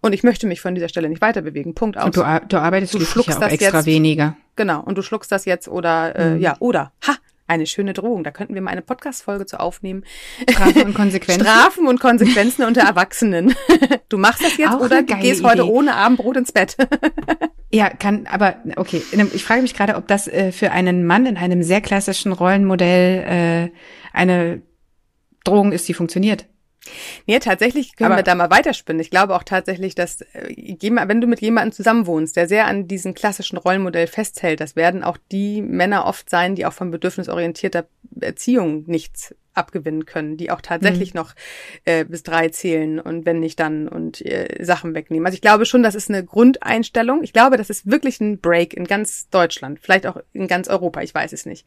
Und 0.00 0.12
ich 0.12 0.22
möchte 0.22 0.46
mich 0.46 0.60
von 0.60 0.74
dieser 0.74 0.88
Stelle 0.88 1.08
nicht 1.08 1.20
weiter 1.20 1.42
bewegen. 1.42 1.74
Punkt 1.74 1.98
aus. 1.98 2.06
Und 2.06 2.16
du, 2.16 2.22
du 2.48 2.58
arbeitest 2.58 2.94
du 2.94 3.00
schluckst 3.00 3.30
ja 3.30 3.40
das 3.40 3.52
extra 3.52 3.78
jetzt, 3.78 3.86
weniger. 3.86 4.36
Genau. 4.56 4.80
Und 4.80 4.96
du 4.96 5.02
schluckst 5.02 5.30
das 5.32 5.44
jetzt 5.44 5.68
oder 5.68 6.16
äh, 6.16 6.24
hm. 6.24 6.40
ja 6.40 6.56
oder 6.60 6.92
ha 7.06 7.16
eine 7.50 7.66
schöne 7.66 7.92
Drohung. 7.92 8.24
Da 8.24 8.30
könnten 8.30 8.54
wir 8.54 8.62
mal 8.62 8.70
eine 8.70 8.82
Podcast-Folge 8.82 9.44
zu 9.44 9.60
aufnehmen. 9.60 10.04
Strafen 10.48 10.82
und 10.82 10.94
Konsequenzen. 10.94 11.42
Strafen 11.44 11.86
und 11.86 12.00
Konsequenzen 12.00 12.64
unter 12.64 12.82
Erwachsenen. 12.82 13.54
Du 14.08 14.18
machst 14.18 14.42
das 14.42 14.56
jetzt 14.56 14.72
Auch 14.72 14.80
oder 14.80 15.02
du 15.02 15.16
gehst 15.18 15.40
Idee. 15.40 15.48
heute 15.48 15.70
ohne 15.70 15.94
Abendbrot 15.94 16.36
ins 16.36 16.52
Bett. 16.52 16.76
Ja, 17.72 17.88
kann, 17.88 18.26
aber 18.26 18.56
okay. 18.74 19.00
Ich 19.32 19.44
frage 19.44 19.62
mich 19.62 19.74
gerade, 19.74 19.94
ob 19.94 20.08
das 20.08 20.26
äh, 20.26 20.50
für 20.50 20.72
einen 20.72 21.06
Mann 21.06 21.24
in 21.24 21.36
einem 21.36 21.62
sehr 21.62 21.80
klassischen 21.80 22.32
Rollenmodell 22.32 23.70
äh, 23.70 23.76
eine 24.12 24.62
Drohung 25.44 25.70
ist, 25.70 25.88
die 25.88 25.94
funktioniert. 25.94 26.46
Nee, 27.26 27.38
tatsächlich 27.38 27.96
können 27.96 28.12
Aber 28.12 28.20
wir 28.20 28.22
da 28.22 28.34
mal 28.34 28.50
weiterspinnen. 28.50 29.00
Ich 29.00 29.10
glaube 29.10 29.34
auch 29.34 29.42
tatsächlich, 29.42 29.94
dass 29.94 30.22
äh, 30.32 30.76
wenn 30.80 31.20
du 31.20 31.26
mit 31.26 31.40
jemandem 31.40 31.72
zusammenwohnst, 31.72 32.36
der 32.36 32.48
sehr 32.48 32.66
an 32.66 32.88
diesem 32.88 33.14
klassischen 33.14 33.58
Rollenmodell 33.58 34.06
festhält, 34.06 34.60
das 34.60 34.76
werden 34.76 35.04
auch 35.04 35.18
die 35.30 35.62
Männer 35.62 36.06
oft 36.06 36.30
sein, 36.30 36.54
die 36.54 36.66
auch 36.66 36.72
von 36.72 36.90
bedürfnisorientierter 36.90 37.86
Erziehung 38.20 38.84
nichts 38.86 39.34
abgewinnen 39.54 40.06
können, 40.06 40.36
die 40.36 40.50
auch 40.50 40.60
tatsächlich 40.60 41.14
mhm. 41.14 41.20
noch 41.20 41.34
äh, 41.84 42.04
bis 42.04 42.22
drei 42.22 42.48
zählen 42.48 43.00
und 43.00 43.26
wenn 43.26 43.40
nicht 43.40 43.58
dann 43.58 43.88
und 43.88 44.24
äh, 44.24 44.64
Sachen 44.64 44.94
wegnehmen. 44.94 45.26
Also 45.26 45.34
ich 45.34 45.40
glaube 45.40 45.66
schon, 45.66 45.82
das 45.82 45.94
ist 45.94 46.08
eine 46.08 46.24
Grundeinstellung. 46.24 47.22
Ich 47.22 47.32
glaube, 47.32 47.56
das 47.56 47.70
ist 47.70 47.90
wirklich 47.90 48.20
ein 48.20 48.40
Break 48.40 48.74
in 48.74 48.84
ganz 48.84 49.28
Deutschland, 49.30 49.80
vielleicht 49.80 50.06
auch 50.06 50.18
in 50.32 50.46
ganz 50.46 50.68
Europa, 50.68 51.02
ich 51.02 51.14
weiß 51.14 51.32
es 51.32 51.46
nicht. 51.46 51.66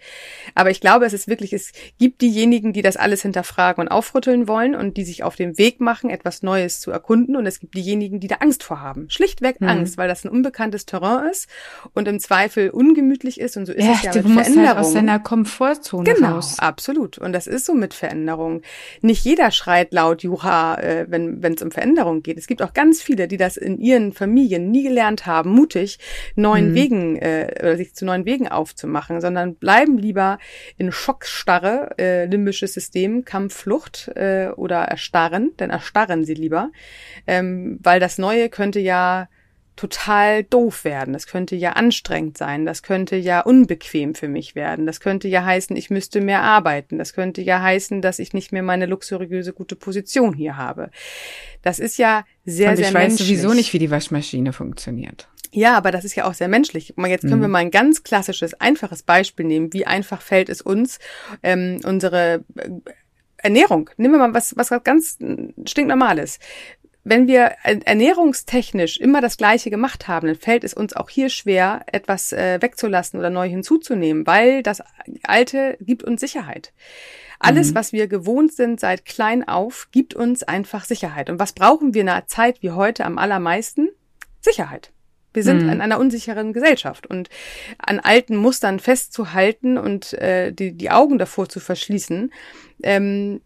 Aber 0.55 0.71
ich 0.71 0.81
glaube, 0.81 1.05
es 1.05 1.13
ist 1.13 1.27
wirklich, 1.27 1.53
es 1.53 1.71
gibt 1.99 2.21
diejenigen, 2.21 2.73
die 2.73 2.81
das 2.81 2.97
alles 2.97 3.21
hinterfragen 3.21 3.81
und 3.81 3.87
aufrütteln 3.89 4.47
wollen 4.47 4.75
und 4.75 4.97
die 4.97 5.03
sich 5.03 5.23
auf 5.23 5.35
den 5.35 5.57
Weg 5.57 5.81
machen, 5.81 6.09
etwas 6.09 6.43
Neues 6.43 6.79
zu 6.79 6.91
erkunden 6.91 7.35
und 7.35 7.45
es 7.45 7.59
gibt 7.59 7.75
diejenigen, 7.75 8.19
die 8.19 8.27
da 8.27 8.35
Angst 8.35 8.63
vor 8.63 8.81
haben. 8.81 9.09
Schlichtweg 9.09 9.59
mhm. 9.61 9.67
Angst, 9.67 9.97
weil 9.97 10.07
das 10.07 10.23
ein 10.23 10.29
unbekanntes 10.29 10.85
Terrain 10.85 11.29
ist 11.29 11.47
und 11.93 12.07
im 12.07 12.19
Zweifel 12.19 12.69
ungemütlich 12.69 13.39
ist 13.39 13.57
und 13.57 13.65
so 13.65 13.73
ist 13.73 13.85
ja, 13.85 13.93
es 13.93 14.03
ja 14.03 14.13
mit 14.15 14.31
Veränderung. 14.31 14.67
Halt 14.67 14.77
aus 14.77 14.93
seiner 14.93 15.19
Komfortzone 15.19 16.13
genau, 16.13 16.35
raus. 16.35 16.59
absolut. 16.59 17.17
Und 17.17 17.33
das 17.33 17.47
ist 17.47 17.65
so 17.65 17.72
mit 17.79 17.93
Veränderung. 17.93 18.61
Nicht 19.01 19.25
jeder 19.25 19.51
schreit 19.51 19.93
laut 19.93 20.23
Juha, 20.23 20.75
äh, 20.75 21.05
wenn 21.09 21.41
es 21.43 21.61
um 21.61 21.71
Veränderung 21.71 22.23
geht. 22.23 22.37
Es 22.37 22.47
gibt 22.47 22.61
auch 22.61 22.73
ganz 22.73 23.01
viele, 23.01 23.27
die 23.27 23.37
das 23.37 23.57
in 23.57 23.79
ihren 23.79 24.13
Familien 24.13 24.71
nie 24.71 24.83
gelernt 24.83 25.25
haben, 25.25 25.51
mutig 25.51 25.99
neuen 26.35 26.71
mhm. 26.71 26.75
Wegen 26.75 27.15
äh, 27.17 27.55
oder 27.59 27.77
sich 27.77 27.93
zu 27.93 28.05
neuen 28.05 28.25
Wegen 28.25 28.47
aufzumachen, 28.47 29.21
sondern 29.21 29.55
bleiben 29.55 29.97
lieber 29.97 30.39
in 30.77 30.91
Schockstarre, 30.91 31.91
äh, 31.97 32.25
limbisches 32.25 32.73
System, 32.73 33.25
Kampfflucht 33.25 34.09
äh, 34.15 34.49
oder 34.55 34.83
erstarren, 34.83 35.51
denn 35.57 35.69
erstarren 35.69 36.23
sie 36.25 36.33
lieber, 36.33 36.71
ähm, 37.27 37.79
weil 37.81 37.99
das 37.99 38.17
Neue 38.17 38.49
könnte 38.49 38.79
ja 38.79 39.27
total 39.75 40.43
doof 40.43 40.83
werden. 40.83 41.13
Das 41.13 41.27
könnte 41.27 41.55
ja 41.55 41.71
anstrengend 41.73 42.37
sein. 42.37 42.65
Das 42.65 42.83
könnte 42.83 43.15
ja 43.15 43.41
unbequem 43.41 44.15
für 44.15 44.27
mich 44.27 44.55
werden. 44.55 44.85
Das 44.85 44.99
könnte 44.99 45.27
ja 45.27 45.43
heißen, 45.43 45.75
ich 45.75 45.89
müsste 45.89 46.21
mehr 46.21 46.41
arbeiten. 46.41 46.97
Das 46.97 47.13
könnte 47.13 47.41
ja 47.41 47.61
heißen, 47.61 48.01
dass 48.01 48.19
ich 48.19 48.33
nicht 48.33 48.51
mehr 48.51 48.63
meine 48.63 48.85
luxuriöse 48.85 49.53
gute 49.53 49.75
Position 49.75 50.33
hier 50.33 50.57
habe. 50.57 50.91
Das 51.61 51.79
ist 51.79 51.97
ja 51.97 52.23
sehr, 52.45 52.69
Und 52.69 52.79
ich 52.79 52.85
sehr 52.85 52.93
weiß 52.93 53.09
menschlich. 53.09 53.27
sowieso 53.27 53.53
nicht, 53.53 53.73
wie 53.73 53.79
die 53.79 53.91
Waschmaschine 53.91 54.53
funktioniert. 54.53 55.27
Ja, 55.51 55.77
aber 55.77 55.91
das 55.91 56.03
ist 56.03 56.15
ja 56.15 56.25
auch 56.25 56.33
sehr 56.33 56.47
menschlich. 56.47 56.95
Jetzt 56.97 57.21
können 57.21 57.37
mhm. 57.37 57.41
wir 57.41 57.47
mal 57.47 57.59
ein 57.59 57.71
ganz 57.71 58.03
klassisches, 58.03 58.53
einfaches 58.55 59.03
Beispiel 59.03 59.45
nehmen. 59.45 59.71
Wie 59.71 59.85
einfach 59.85 60.21
fällt 60.21 60.49
es 60.49 60.61
uns, 60.61 60.99
ähm, 61.43 61.79
unsere 61.83 62.43
äh, 62.55 62.69
Ernährung. 63.37 63.89
Nehmen 63.97 64.15
wir 64.15 64.19
mal 64.19 64.33
was, 64.33 64.55
was 64.57 64.69
ganz 64.83 65.19
stinknormales 65.65 66.39
wenn 67.03 67.27
wir 67.27 67.55
ernährungstechnisch 67.63 68.97
immer 68.97 69.19
das 69.19 69.37
Gleiche 69.37 69.69
gemacht 69.69 70.07
haben, 70.07 70.27
dann 70.27 70.37
fällt 70.37 70.63
es 70.63 70.73
uns 70.73 70.95
auch 70.95 71.09
hier 71.09 71.29
schwer, 71.29 71.83
etwas 71.87 72.31
äh, 72.31 72.61
wegzulassen 72.61 73.19
oder 73.19 73.29
neu 73.29 73.49
hinzuzunehmen, 73.49 74.25
weil 74.25 74.63
das 74.63 74.81
Alte 75.23 75.77
gibt 75.81 76.03
uns 76.03 76.21
Sicherheit. 76.21 76.71
Alles, 77.39 77.71
mhm. 77.71 77.75
was 77.75 77.91
wir 77.91 78.07
gewohnt 78.07 78.53
sind 78.53 78.79
seit 78.79 79.03
klein 79.03 79.45
auf, 79.45 79.89
gibt 79.91 80.13
uns 80.13 80.43
einfach 80.43 80.85
Sicherheit. 80.85 81.29
Und 81.29 81.39
was 81.39 81.51
brauchen 81.51 81.93
wir 81.93 82.01
in 82.01 82.09
einer 82.09 82.27
Zeit 82.27 82.61
wie 82.61 82.71
heute 82.71 83.03
am 83.03 83.17
allermeisten? 83.17 83.89
Sicherheit. 84.39 84.93
Wir 85.33 85.43
sind 85.43 85.63
mhm. 85.63 85.69
in 85.69 85.81
einer 85.81 85.99
unsicheren 85.99 86.53
Gesellschaft 86.53 87.07
und 87.07 87.29
an 87.79 87.99
alten 87.99 88.37
Mustern 88.37 88.79
festzuhalten 88.79 89.77
und 89.77 90.13
äh, 90.13 90.53
die, 90.53 90.71
die 90.73 90.91
Augen 90.91 91.17
davor 91.17 91.49
zu 91.49 91.59
verschließen, 91.59 92.31
ähm, 92.83 93.41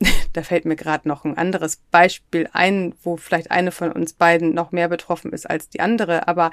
da 0.32 0.42
fällt 0.42 0.64
mir 0.64 0.76
gerade 0.76 1.08
noch 1.08 1.24
ein 1.24 1.38
anderes 1.38 1.78
Beispiel 1.90 2.48
ein, 2.52 2.94
wo 3.02 3.16
vielleicht 3.16 3.50
eine 3.50 3.72
von 3.72 3.92
uns 3.92 4.12
beiden 4.12 4.54
noch 4.54 4.72
mehr 4.72 4.88
betroffen 4.88 5.32
ist 5.32 5.48
als 5.48 5.68
die 5.68 5.80
andere. 5.80 6.28
Aber 6.28 6.50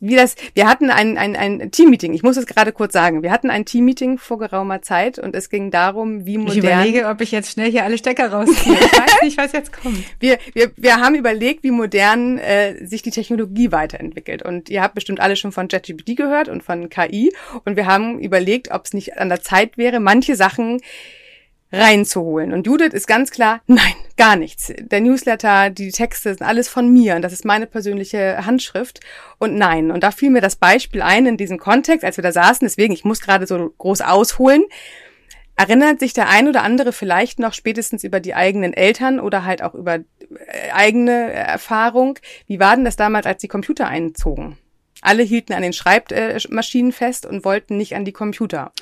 wie 0.00 0.16
das, 0.16 0.36
wir 0.54 0.66
hatten 0.66 0.90
ein, 0.90 1.18
ein, 1.18 1.36
ein 1.36 1.70
Teammeeting, 1.70 2.14
ich 2.14 2.22
muss 2.22 2.36
es 2.36 2.46
gerade 2.46 2.72
kurz 2.72 2.92
sagen, 2.92 3.22
wir 3.22 3.30
hatten 3.30 3.50
ein 3.50 3.66
Teammeeting 3.66 4.16
vor 4.16 4.38
geraumer 4.38 4.80
Zeit 4.80 5.18
und 5.18 5.34
es 5.36 5.50
ging 5.50 5.70
darum, 5.70 6.24
wie 6.24 6.38
modern... 6.38 6.56
Ich 6.56 6.64
überlege, 6.64 7.06
ob 7.08 7.20
ich 7.20 7.30
jetzt 7.30 7.52
schnell 7.52 7.70
hier 7.70 7.84
alle 7.84 7.98
Stecker 7.98 8.32
rausziehe. 8.32 8.74
Ich 8.74 8.92
weiß 8.92 9.22
nicht, 9.22 9.36
was 9.36 9.52
jetzt 9.52 9.72
kommt. 9.72 9.98
Wir, 10.20 10.38
wir, 10.54 10.70
wir 10.76 10.96
haben 10.96 11.14
überlegt, 11.14 11.62
wie 11.62 11.70
modern 11.70 12.38
äh, 12.38 12.84
sich 12.86 13.02
die 13.02 13.10
Technologie 13.10 13.72
weiterentwickelt 13.72 14.42
und 14.42 14.68
ihr 14.68 14.82
habt 14.82 14.94
bestimmt 14.94 15.20
alle 15.20 15.36
schon 15.36 15.52
von 15.52 15.68
ChatGPT 15.68 16.16
gehört 16.16 16.48
und 16.48 16.62
von 16.62 16.88
KI 16.88 17.32
und 17.64 17.76
wir 17.76 17.86
haben 17.86 18.18
überlegt, 18.18 18.70
ob 18.70 18.84
es 18.84 18.92
nicht 18.92 19.18
an 19.18 19.28
der 19.28 19.42
Zeit 19.42 19.78
wäre, 19.78 20.00
manche 20.00 20.36
Sachen 20.36 20.80
reinzuholen. 21.72 22.52
Und 22.52 22.66
Judith 22.66 22.92
ist 22.92 23.06
ganz 23.06 23.30
klar, 23.30 23.60
nein, 23.66 23.94
gar 24.16 24.36
nichts. 24.36 24.72
Der 24.78 25.00
Newsletter, 25.00 25.70
die 25.70 25.90
Texte 25.92 26.34
sind 26.34 26.46
alles 26.46 26.68
von 26.68 26.92
mir 26.92 27.16
und 27.16 27.22
das 27.22 27.32
ist 27.32 27.44
meine 27.44 27.66
persönliche 27.66 28.44
Handschrift 28.44 29.00
und 29.38 29.54
nein. 29.54 29.90
Und 29.90 30.02
da 30.02 30.10
fiel 30.10 30.30
mir 30.30 30.40
das 30.40 30.56
Beispiel 30.56 31.02
ein 31.02 31.26
in 31.26 31.36
diesem 31.36 31.58
Kontext, 31.58 32.04
als 32.04 32.16
wir 32.16 32.22
da 32.22 32.32
saßen, 32.32 32.66
deswegen, 32.66 32.92
ich 32.92 33.04
muss 33.04 33.20
gerade 33.20 33.46
so 33.46 33.72
groß 33.78 34.00
ausholen. 34.02 34.64
Erinnert 35.56 36.00
sich 36.00 36.14
der 36.14 36.28
ein 36.28 36.48
oder 36.48 36.62
andere 36.62 36.92
vielleicht 36.92 37.38
noch 37.38 37.52
spätestens 37.52 38.02
über 38.02 38.18
die 38.18 38.34
eigenen 38.34 38.72
Eltern 38.72 39.20
oder 39.20 39.44
halt 39.44 39.62
auch 39.62 39.74
über 39.74 39.96
äh, 39.96 40.04
eigene 40.72 41.32
Erfahrung? 41.32 42.18
Wie 42.46 42.58
war 42.58 42.76
denn 42.76 42.84
das 42.86 42.96
damals, 42.96 43.26
als 43.26 43.42
die 43.42 43.48
Computer 43.48 43.86
einzogen? 43.86 44.56
Alle 45.02 45.22
hielten 45.22 45.52
an 45.52 45.62
den 45.62 45.72
Schreibmaschinen 45.72 46.92
fest 46.92 47.26
und 47.26 47.44
wollten 47.44 47.76
nicht 47.76 47.94
an 47.94 48.04
die 48.04 48.12
Computer. 48.12 48.72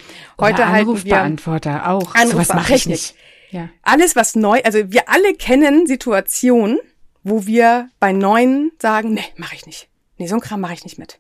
Heute 0.40 0.62
Oder 0.62 0.66
Anrufbeantworter 0.66 1.74
wir 1.74 1.88
auch. 1.88 2.14
Anrufbeantworter. 2.14 2.26
So 2.26 2.38
was 2.38 2.54
mache 2.54 2.74
ich 2.74 2.86
nicht. 2.86 3.14
Ja. 3.50 3.68
Alles, 3.82 4.16
was 4.16 4.34
neu, 4.34 4.60
also 4.64 4.92
wir 4.92 5.08
alle 5.08 5.34
kennen 5.34 5.86
Situationen, 5.86 6.78
wo 7.22 7.46
wir 7.46 7.88
bei 8.00 8.12
Neuen 8.12 8.72
sagen, 8.80 9.14
nee, 9.14 9.24
mache 9.36 9.54
ich 9.54 9.66
nicht. 9.66 9.88
Nee, 10.18 10.26
so 10.26 10.34
ein 10.34 10.40
Kram 10.40 10.60
mache 10.60 10.74
ich 10.74 10.84
nicht 10.84 10.98
mit. 10.98 11.18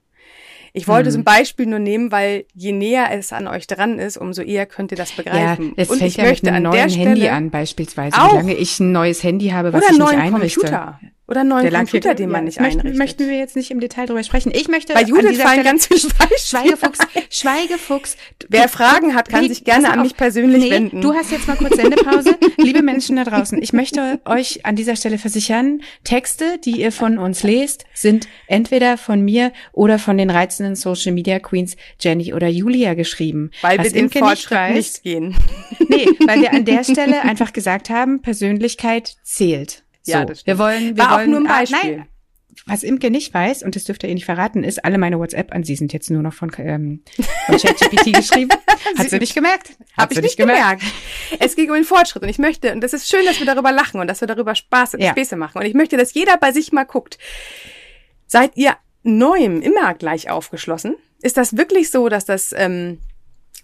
Ich 0.72 0.86
wollte 0.86 1.06
hm. 1.06 1.12
so 1.12 1.18
ein 1.18 1.24
Beispiel 1.24 1.66
nur 1.66 1.78
nehmen, 1.78 2.12
weil 2.12 2.44
je 2.54 2.72
näher 2.72 3.08
es 3.10 3.32
an 3.32 3.48
euch 3.48 3.66
dran 3.66 3.98
ist, 3.98 4.16
umso 4.16 4.42
eher 4.42 4.66
könnt 4.66 4.90
ihr 4.90 4.96
das 4.96 5.12
begreifen. 5.12 5.74
Ja, 5.76 5.82
es 5.82 5.88
fängt 5.88 6.16
ja 6.16 6.24
mit 6.24 6.48
einem 6.48 6.62
neuen 6.64 6.90
Handy 6.90 7.28
an 7.28 7.50
beispielsweise. 7.50 8.16
Auch. 8.16 8.32
Wie 8.32 8.36
lange 8.36 8.54
ich 8.54 8.78
ein 8.78 8.92
neues 8.92 9.22
Handy 9.22 9.48
habe, 9.48 9.72
was 9.72 9.82
Oder 9.82 9.92
ich 9.92 9.98
nicht 9.98 10.12
einrichte. 10.12 10.60
Computer. 10.60 11.00
Oder 11.28 11.40
einen 11.40 11.50
neuen 11.50 11.70
Computer, 11.70 12.14
den 12.14 12.30
man 12.30 12.44
nicht 12.44 12.58
möchten, 12.58 12.80
einrichtet. 12.80 12.98
Möchten 12.98 13.28
wir 13.28 13.36
jetzt 13.36 13.54
nicht 13.54 13.70
im 13.70 13.80
Detail 13.80 14.06
drüber 14.06 14.22
sprechen. 14.22 14.50
Ich 14.54 14.66
möchte 14.66 14.94
Bei 14.94 15.02
Judith 15.02 15.36
fallen 15.38 15.62
ganz 15.62 15.86
viele 15.86 16.00
Schweigefuchs, 16.00 16.98
Schweigefuchs. 17.28 18.16
Wer 18.48 18.62
du, 18.62 18.68
Fragen 18.70 19.14
hat, 19.14 19.28
kann 19.28 19.42
nee, 19.42 19.48
sich 19.48 19.62
gerne 19.62 19.90
an 19.90 20.00
mich 20.00 20.16
persönlich 20.16 20.64
nee, 20.64 20.70
wenden. 20.70 21.02
Du 21.02 21.12
hast 21.12 21.30
jetzt 21.30 21.46
mal 21.46 21.56
kurz 21.56 21.76
Sendepause. 21.76 22.34
Liebe 22.56 22.80
Menschen 22.80 23.16
da 23.16 23.24
draußen, 23.24 23.60
ich 23.60 23.74
möchte 23.74 24.20
euch 24.24 24.64
an 24.64 24.74
dieser 24.74 24.96
Stelle 24.96 25.18
versichern, 25.18 25.82
Texte, 26.02 26.58
die 26.64 26.80
ihr 26.80 26.92
von 26.92 27.18
uns 27.18 27.42
lest, 27.42 27.84
sind 27.92 28.26
entweder 28.46 28.96
von 28.96 29.20
mir 29.20 29.52
oder 29.72 29.98
von 29.98 30.16
den 30.16 30.30
reizenden 30.30 30.76
Social 30.76 31.12
Media 31.12 31.40
Queens 31.40 31.76
Jenny 32.00 32.32
oder 32.32 32.48
Julia 32.48 32.94
geschrieben. 32.94 33.50
Weil 33.60 33.82
wir 33.82 33.90
den 33.90 34.08
Fortschritt 34.08 34.70
nicht, 34.70 34.76
nicht 34.76 35.02
gehen. 35.02 35.36
Nee, 35.88 36.06
weil 36.26 36.40
wir 36.40 36.54
an 36.54 36.64
der 36.64 36.84
Stelle 36.90 37.20
einfach 37.20 37.52
gesagt 37.52 37.90
haben, 37.90 38.22
Persönlichkeit 38.22 39.16
zählt. 39.24 39.84
Ja, 40.08 40.24
das 40.24 40.40
stimmt. 40.40 40.58
Wir 40.58 40.64
wollen, 40.64 40.96
wir 40.96 41.04
War 41.04 41.16
wollen, 41.18 41.34
auch 41.34 41.40
nur 41.40 41.50
ein 41.50 41.58
Beispiel. 41.58 41.94
Ah, 41.94 41.96
nein, 41.98 42.08
was 42.66 42.82
Imke 42.82 43.10
nicht 43.10 43.32
weiß, 43.32 43.62
und 43.62 43.76
das 43.76 43.84
dürft 43.84 44.02
ihr 44.02 44.12
nicht 44.12 44.24
verraten, 44.24 44.64
ist, 44.64 44.84
alle 44.84 44.98
meine 44.98 45.18
WhatsApp 45.18 45.52
an 45.52 45.64
sie 45.64 45.76
sind 45.76 45.92
jetzt 45.92 46.10
nur 46.10 46.22
noch 46.22 46.34
von, 46.34 46.50
ähm, 46.58 47.02
von 47.46 47.56
ChatGPT 47.58 48.14
geschrieben. 48.14 48.50
Hat 48.96 49.08
sie 49.10 49.18
nicht 49.18 49.34
gemerkt? 49.34 49.76
Hab 49.96 50.10
ich 50.12 50.20
nicht 50.20 50.36
gemerkt. 50.36 50.80
gemerkt. 50.80 50.84
Es 51.40 51.56
ging 51.56 51.70
um 51.70 51.76
den 51.76 51.84
Fortschritt 51.84 52.22
und 52.22 52.28
ich 52.28 52.38
möchte, 52.38 52.72
und 52.72 52.82
das 52.82 52.92
ist 52.92 53.08
schön, 53.08 53.24
dass 53.24 53.38
wir 53.38 53.46
darüber 53.46 53.72
lachen 53.72 54.00
und 54.00 54.06
dass 54.06 54.20
wir 54.20 54.28
darüber 54.28 54.54
Spaß, 54.54 54.96
ja. 54.98 55.10
Späße 55.10 55.36
machen. 55.36 55.58
Und 55.58 55.66
ich 55.66 55.74
möchte, 55.74 55.96
dass 55.96 56.14
jeder 56.14 56.36
bei 56.36 56.52
sich 56.52 56.72
mal 56.72 56.84
guckt. 56.84 57.18
Seid 58.26 58.56
ihr 58.56 58.76
neuem 59.02 59.62
immer 59.62 59.94
gleich 59.94 60.30
aufgeschlossen? 60.30 60.96
Ist 61.22 61.36
das 61.36 61.56
wirklich 61.56 61.90
so, 61.90 62.08
dass 62.08 62.24
das 62.24 62.52
ähm, 62.56 63.00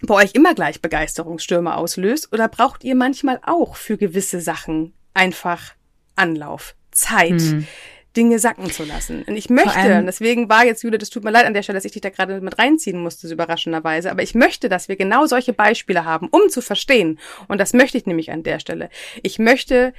bei 0.01 0.15
euch 0.15 0.33
immer 0.33 0.55
gleich 0.55 0.81
Begeisterungsstürme 0.81 1.75
auslöst? 1.75 2.33
Oder 2.33 2.47
braucht 2.47 2.83
ihr 2.83 2.95
manchmal 2.95 3.39
auch 3.43 3.75
für 3.75 3.97
gewisse 3.97 4.41
Sachen 4.41 4.93
einfach 5.13 5.75
Anlauf, 6.15 6.75
Zeit, 6.91 7.41
hm. 7.41 7.67
Dinge 8.15 8.39
sacken 8.39 8.71
zu 8.71 8.83
lassen. 8.83 9.23
Und 9.23 9.35
ich 9.35 9.49
möchte, 9.49 9.99
und 9.99 10.05
deswegen 10.05 10.47
war 10.49 10.65
jetzt, 10.65 10.83
Julia, 10.83 10.97
das 10.97 11.09
tut 11.09 11.23
mir 11.23 11.31
leid 11.31 11.45
an 11.45 11.53
der 11.53 11.63
Stelle, 11.63 11.77
dass 11.77 11.85
ich 11.85 11.91
dich 11.91 12.01
da 12.01 12.09
gerade 12.09 12.39
mit 12.41 12.57
reinziehen 12.57 13.01
musste, 13.01 13.27
so 13.27 13.33
überraschenderweise, 13.33 14.09
aber 14.09 14.23
ich 14.23 14.35
möchte, 14.35 14.69
dass 14.69 14.87
wir 14.87 14.95
genau 14.95 15.25
solche 15.25 15.53
Beispiele 15.53 16.05
haben, 16.05 16.29
um 16.29 16.49
zu 16.49 16.61
verstehen. 16.61 17.19
Und 17.47 17.59
das 17.59 17.73
möchte 17.73 17.97
ich 17.97 18.05
nämlich 18.05 18.31
an 18.31 18.43
der 18.43 18.59
Stelle. 18.59 18.89
Ich 19.21 19.37
möchte 19.37 19.93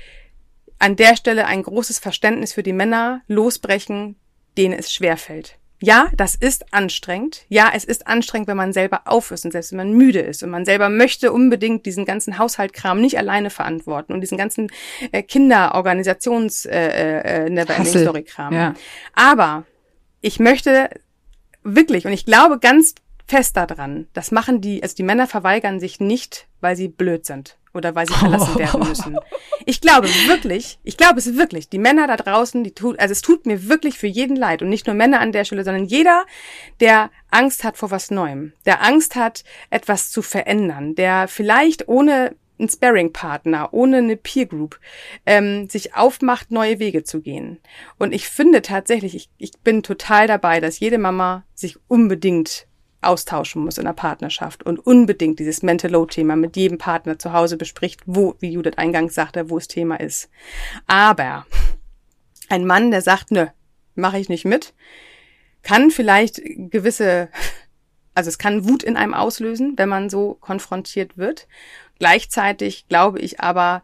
an 0.78 0.96
der 0.96 1.16
Stelle 1.16 1.46
ein 1.46 1.62
großes 1.62 1.99
Verständnis 1.99 2.52
für 2.52 2.62
die 2.62 2.73
Männer 2.73 3.23
losbrechen, 3.28 4.16
denen 4.56 4.78
es 4.78 4.92
schwerfällt. 4.92 5.58
Ja, 5.80 6.09
das 6.16 6.35
ist 6.35 6.73
anstrengend. 6.73 7.45
Ja, 7.49 7.71
es 7.75 7.85
ist 7.85 8.06
anstrengend, 8.06 8.49
wenn 8.49 8.56
man 8.56 8.73
selber 8.73 9.02
auf 9.04 9.30
ist 9.30 9.45
und 9.45 9.50
selbst 9.50 9.73
wenn 9.73 9.78
man 9.78 9.92
müde 9.92 10.21
ist 10.21 10.42
und 10.42 10.50
man 10.50 10.64
selber 10.64 10.88
möchte 10.88 11.33
unbedingt 11.33 11.85
diesen 11.85 12.04
ganzen 12.04 12.38
Haushaltkram 12.38 13.00
nicht 13.00 13.18
alleine 13.18 13.50
verantworten 13.50 14.14
und 14.14 14.23
diesen 14.23 14.38
ganzen 14.38 14.68
äh, 15.12 15.23
Kinderorganisations 15.23 16.64
äh, 16.64 17.47
äh, 17.47 17.50
Neverending 17.50 18.02
Story 18.02 18.23
Kram. 18.23 18.54
Ja. 18.54 18.75
Aber 19.14 19.64
ich 20.23 20.40
möchte 20.40 20.88
wirklich 21.62 22.06
und 22.06 22.12
ich 22.12 22.25
glaube 22.25 22.59
ganz 22.59 22.95
fest 23.26 23.56
daran, 23.56 24.06
das 24.12 24.30
machen 24.30 24.61
die, 24.61 24.83
also 24.83 24.95
die 24.95 25.02
Männer 25.02 25.26
verweigern 25.26 25.80
sich 25.80 25.99
nicht, 26.00 26.47
weil 26.61 26.76
sie 26.76 26.88
blöd 26.88 27.26
sind 27.26 27.59
oder 27.75 27.95
weil 27.95 28.06
sie 28.06 28.14
verlassen 28.14 28.54
werden 28.59 28.88
müssen. 28.88 29.18
Ich 29.64 29.80
glaube 29.80 30.09
wirklich, 30.26 30.78
ich 30.85 30.97
glaube 30.97 31.18
es 31.18 31.37
wirklich, 31.37 31.68
die 31.68 31.78
Männer 31.78 32.06
da 32.06 32.16
draußen, 32.16 32.62
die 32.62 32.73
tut, 32.73 32.99
also 33.00 33.12
es 33.12 33.23
tut 33.23 33.45
mir 33.47 33.68
wirklich 33.68 33.99
für 33.99 34.06
jeden 34.06 34.37
leid 34.37 34.62
und 34.62 34.68
nicht 34.68 34.87
nur 34.87 34.95
Männer 34.95 35.21
an 35.21 35.33
der 35.33 35.45
Stelle, 35.45 35.64
sondern 35.64 35.85
jeder, 35.85 36.25
der 36.80 37.11
Angst 37.30 37.64
hat 37.64 37.76
vor 37.76 37.90
was 37.90 38.11
Neuem, 38.11 38.52
der 38.64 38.83
Angst 38.83 39.16
hat, 39.16 39.45
etwas 39.71 40.11
zu 40.11 40.23
verändern, 40.23 40.95
der 40.95 41.28
vielleicht 41.28 41.88
ohne 41.88 42.35
einen 42.59 42.68
Sparring-Partner, 42.68 43.68
ohne 43.73 43.99
eine 43.99 44.16
Peer 44.16 44.47
Group, 44.47 44.80
ähm, 45.26 45.68
sich 45.68 45.95
aufmacht, 45.95 46.50
neue 46.50 46.78
Wege 46.78 47.04
zu 47.04 47.21
gehen. 47.21 47.59
Und 47.99 48.14
ich 48.14 48.28
finde 48.28 48.62
tatsächlich, 48.62 49.14
ich, 49.14 49.28
ich 49.37 49.52
bin 49.62 49.83
total 49.83 50.26
dabei, 50.26 50.61
dass 50.61 50.80
jede 50.80 50.97
Mama 50.97 51.45
sich 51.54 51.76
unbedingt 51.88 52.65
austauschen 53.00 53.65
muss 53.65 53.79
in 53.79 53.85
der 53.85 53.93
Partnerschaft 53.93 54.62
und 54.62 54.79
unbedingt 54.79 55.38
dieses 55.38 55.62
Mental 55.62 55.91
Load 55.91 56.15
Thema 56.15 56.37
mit 56.37 56.57
jedem 56.57 56.79
Partner 56.79 57.19
zu 57.19 57.33
Hause 57.33 57.57
bespricht, 57.57 58.00
wo, 58.07 58.35
wie 58.41 58.53
Judith 58.53 58.79
eingangs 58.79 59.15
sagte, 59.15 59.50
wo 59.50 59.59
es 59.59 59.69
Thema 59.69 59.97
ist. 60.00 60.31
Aber 60.87 61.47
ein 62.49 62.67
Mann, 62.67 62.91
der 62.91 63.03
sagt, 63.03 63.31
nö, 63.31 63.47
mache 63.95 64.19
ich 64.19 64.29
nicht 64.29 64.45
mit, 64.45 64.75
kann 65.62 65.91
vielleicht 65.91 66.41
gewisse, 66.45 67.29
also 68.15 68.29
es 68.29 68.38
kann 68.38 68.69
Wut 68.69 68.83
in 68.83 68.97
einem 68.97 69.15
auslösen, 69.15 69.75
wenn 69.76 69.88
man 69.88 70.11
so 70.11 70.35
konfrontiert 70.35 71.19
wird. 71.19 71.49
Gleichzeitig 71.99 72.88
glaube 72.88 73.19
ich 73.19 73.41
aber, 73.41 73.83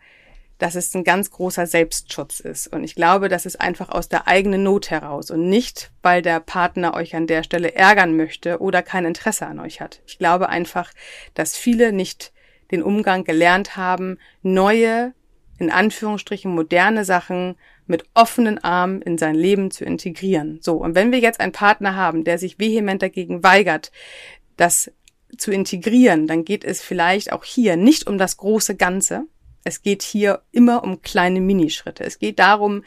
dass 0.62 0.76
es 0.76 0.94
ein 0.94 1.02
ganz 1.02 1.32
großer 1.32 1.66
Selbstschutz 1.66 2.38
ist. 2.38 2.68
Und 2.68 2.84
ich 2.84 2.94
glaube, 2.94 3.28
das 3.28 3.46
ist 3.46 3.60
einfach 3.60 3.88
aus 3.88 4.08
der 4.08 4.28
eigenen 4.28 4.62
Not 4.62 4.90
heraus 4.90 5.32
und 5.32 5.48
nicht, 5.48 5.90
weil 6.02 6.22
der 6.22 6.38
Partner 6.38 6.94
euch 6.94 7.16
an 7.16 7.26
der 7.26 7.42
Stelle 7.42 7.74
ärgern 7.74 8.16
möchte 8.16 8.60
oder 8.60 8.80
kein 8.80 9.04
Interesse 9.04 9.44
an 9.44 9.58
euch 9.58 9.80
hat. 9.80 10.02
Ich 10.06 10.18
glaube 10.18 10.50
einfach, 10.50 10.92
dass 11.34 11.56
viele 11.56 11.92
nicht 11.92 12.32
den 12.70 12.84
Umgang 12.84 13.24
gelernt 13.24 13.76
haben, 13.76 14.18
neue, 14.42 15.14
in 15.58 15.68
Anführungsstrichen 15.68 16.54
moderne 16.54 17.04
Sachen 17.04 17.56
mit 17.88 18.04
offenen 18.14 18.62
Armen 18.62 19.02
in 19.02 19.18
sein 19.18 19.34
Leben 19.34 19.72
zu 19.72 19.84
integrieren. 19.84 20.60
So, 20.62 20.76
und 20.76 20.94
wenn 20.94 21.10
wir 21.10 21.18
jetzt 21.18 21.40
einen 21.40 21.50
Partner 21.50 21.96
haben, 21.96 22.22
der 22.22 22.38
sich 22.38 22.60
vehement 22.60 23.02
dagegen 23.02 23.42
weigert, 23.42 23.90
das 24.56 24.92
zu 25.36 25.50
integrieren, 25.50 26.28
dann 26.28 26.44
geht 26.44 26.62
es 26.62 26.82
vielleicht 26.82 27.32
auch 27.32 27.42
hier 27.42 27.74
nicht 27.74 28.06
um 28.06 28.16
das 28.16 28.36
große 28.36 28.76
Ganze, 28.76 29.26
es 29.64 29.82
geht 29.82 30.02
hier 30.02 30.42
immer 30.52 30.82
um 30.82 31.02
kleine 31.02 31.40
Minischritte. 31.40 32.04
Es 32.04 32.18
geht 32.18 32.38
darum, 32.38 32.84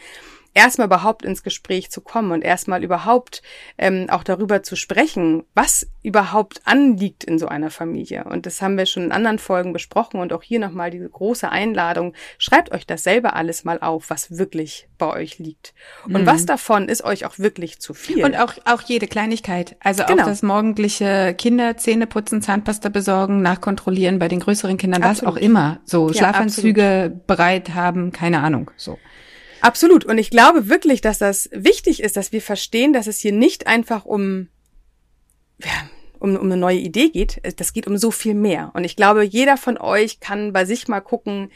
erstmal 0.55 0.87
überhaupt 0.87 1.23
ins 1.23 1.43
Gespräch 1.43 1.91
zu 1.91 2.01
kommen 2.01 2.31
und 2.31 2.41
erstmal 2.41 2.83
überhaupt 2.83 3.43
ähm, 3.77 4.07
auch 4.09 4.23
darüber 4.23 4.63
zu 4.63 4.75
sprechen, 4.75 5.43
was 5.53 5.87
überhaupt 6.01 6.61
anliegt 6.65 7.23
in 7.23 7.37
so 7.37 7.47
einer 7.47 7.69
Familie. 7.69 8.23
Und 8.23 8.45
das 8.45 8.61
haben 8.61 8.77
wir 8.77 8.85
schon 8.85 9.03
in 9.03 9.11
anderen 9.11 9.37
Folgen 9.37 9.73
besprochen 9.73 10.19
und 10.19 10.31
auch 10.33 10.41
hier 10.41 10.59
nochmal 10.59 10.91
diese 10.91 11.09
große 11.09 11.49
Einladung. 11.49 12.13
Schreibt 12.37 12.71
euch 12.71 12.87
das 12.87 13.03
selber 13.03 13.35
alles 13.35 13.65
mal 13.65 13.79
auf, 13.81 14.09
was 14.09 14.37
wirklich 14.37 14.87
bei 14.97 15.07
euch 15.07 15.39
liegt. 15.39 15.73
Und 16.05 16.21
mhm. 16.21 16.25
was 16.25 16.45
davon 16.45 16.87
ist 16.87 17.03
euch 17.03 17.25
auch 17.25 17.37
wirklich 17.37 17.79
zu 17.79 17.93
viel. 17.93 18.23
Und 18.23 18.37
auch, 18.37 18.53
auch 18.63 18.81
jede 18.81 19.07
Kleinigkeit. 19.07 19.75
Also 19.81 20.05
genau. 20.05 20.23
auch 20.23 20.27
das 20.27 20.41
morgendliche 20.41 21.35
Kinder, 21.37 21.75
Zähne 21.75 22.07
putzen, 22.07 22.41
Zahnpasta 22.41 22.87
besorgen, 22.87 23.41
nachkontrollieren 23.41 24.19
bei 24.19 24.29
den 24.29 24.39
größeren 24.39 24.77
Kindern, 24.77 25.03
absolut. 25.03 25.35
was 25.35 25.41
auch 25.41 25.43
immer. 25.43 25.81
So 25.83 26.13
Schlafanzüge 26.13 27.05
absolut. 27.05 27.27
bereit 27.27 27.73
haben, 27.73 28.13
keine 28.13 28.39
Ahnung. 28.39 28.71
So. 28.77 28.97
Absolut. 29.65 30.05
Und 30.05 30.19
ich 30.19 30.29
glaube 30.29 30.69
wirklich, 30.69 31.01
dass 31.01 31.17
das 31.17 31.49
wichtig 31.51 32.03
ist, 32.03 32.17
dass 32.17 32.31
wir 32.31 32.41
verstehen, 32.41 32.93
dass 32.93 33.07
es 33.07 33.17
hier 33.17 33.31
nicht 33.31 33.65
einfach 33.65 34.05
um, 34.05 34.47
ja, 35.59 35.89
um, 36.19 36.35
um 36.35 36.45
eine 36.45 36.55
neue 36.55 36.77
Idee 36.77 37.09
geht. 37.09 37.41
Das 37.59 37.73
geht 37.73 37.87
um 37.87 37.97
so 37.97 38.11
viel 38.11 38.35
mehr. 38.35 38.69
Und 38.75 38.83
ich 38.83 38.95
glaube, 38.95 39.23
jeder 39.23 39.57
von 39.57 39.79
euch 39.79 40.19
kann 40.19 40.53
bei 40.53 40.65
sich 40.65 40.87
mal 40.87 41.01
gucken, 41.01 41.49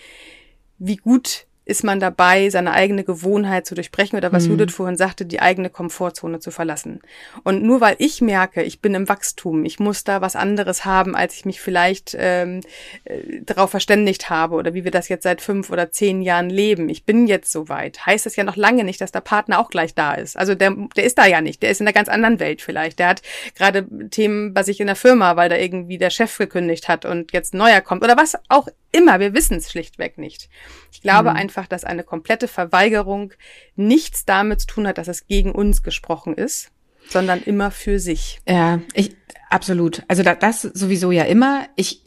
wie 0.80 0.96
gut 0.96 1.46
ist 1.70 1.84
man 1.84 2.00
dabei, 2.00 2.50
seine 2.50 2.72
eigene 2.72 3.04
Gewohnheit 3.04 3.66
zu 3.66 3.76
durchbrechen 3.76 4.18
oder 4.18 4.32
was 4.32 4.46
mhm. 4.46 4.52
Judith 4.52 4.74
vorhin 4.74 4.98
sagte, 4.98 5.26
die 5.26 5.40
eigene 5.40 5.70
Komfortzone 5.70 6.40
zu 6.40 6.50
verlassen. 6.50 7.00
Und 7.44 7.62
nur 7.62 7.80
weil 7.80 7.96
ich 8.00 8.22
merke, 8.22 8.64
ich 8.64 8.82
bin 8.82 8.96
im 8.96 9.08
Wachstum, 9.08 9.66
ich 9.66 9.80
muss 9.80 10.04
da 10.04 10.20
was 10.22 10.36
anderes 10.36 10.84
haben, 10.84 11.16
als 11.16 11.36
ich 11.36 11.46
mich 11.46 11.62
vielleicht 11.62 12.16
ähm, 12.20 12.62
äh, 13.06 13.42
darauf 13.42 13.70
verständigt 13.70 14.30
habe 14.30 14.56
oder 14.56 14.74
wie 14.74 14.84
wir 14.84 14.92
das 14.92 15.10
jetzt 15.10 15.24
seit 15.24 15.42
fünf 15.42 15.70
oder 15.70 15.92
zehn 15.92 16.22
Jahren 16.22 16.50
leben. 16.50 16.90
Ich 16.90 17.06
bin 17.06 17.28
jetzt 17.28 17.52
soweit. 17.52 18.06
Heißt 18.06 18.26
das 18.26 18.36
ja 18.36 18.44
noch 18.44 18.56
lange 18.56 18.84
nicht, 18.84 19.00
dass 19.00 19.12
der 19.12 19.22
Partner 19.22 19.60
auch 19.60 19.70
gleich 19.70 19.94
da 19.94 20.14
ist. 20.14 20.38
Also 20.38 20.56
der, 20.56 20.76
der 20.96 21.04
ist 21.04 21.20
da 21.20 21.28
ja 21.28 21.42
nicht. 21.42 21.62
Der 21.62 21.70
ist 21.70 21.82
in 21.82 21.88
einer 21.88 21.94
ganz 21.94 22.10
anderen 22.10 22.40
Welt 22.40 22.64
vielleicht. 22.64 22.98
Der 22.98 23.10
hat 23.10 23.22
gerade 23.56 23.86
Themen 24.10 24.56
bei 24.56 24.64
sich 24.64 24.80
in 24.80 24.88
der 24.88 24.96
Firma, 24.96 25.36
weil 25.36 25.50
da 25.50 25.56
irgendwie 25.56 26.00
der 26.00 26.10
Chef 26.10 26.38
gekündigt 26.38 26.88
hat 26.88 27.06
und 27.06 27.32
jetzt 27.32 27.54
neuer 27.54 27.82
kommt 27.82 28.04
oder 28.04 28.18
was 28.18 28.36
auch 28.48 28.68
immer. 28.92 29.20
Wir 29.20 29.34
wissen 29.34 29.58
es 29.58 29.72
schlichtweg 29.72 30.18
nicht. 30.18 30.50
Ich 30.92 31.02
glaube 31.02 31.32
mhm. 31.32 31.36
einfach, 31.36 31.68
dass 31.68 31.84
eine 31.84 32.04
komplette 32.04 32.48
Verweigerung 32.48 33.34
nichts 33.76 34.26
damit 34.26 34.62
zu 34.62 34.68
tun 34.68 34.88
hat, 34.88 34.98
dass 34.98 35.08
es 35.08 35.28
gegen 35.28 35.52
uns 35.52 35.84
gesprochen 35.84 36.34
ist, 36.36 36.72
sondern 37.10 37.42
immer 37.42 37.72
für 37.72 38.00
sich. 38.00 38.40
Ja, 38.48 38.82
ich 38.94 39.16
absolut. 39.50 40.04
Also 40.08 40.24
da, 40.24 40.36
das 40.36 40.62
sowieso 40.62 41.12
ja 41.12 41.24
immer. 41.24 41.68
Ich 41.76 42.04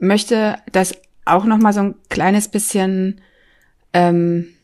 möchte 0.00 0.58
das 0.72 0.94
auch 1.24 1.44
noch 1.44 1.58
mal 1.58 1.72
so 1.72 1.80
ein 1.80 1.94
kleines 2.08 2.48
bisschen 2.48 3.20
ähm, 3.92 4.54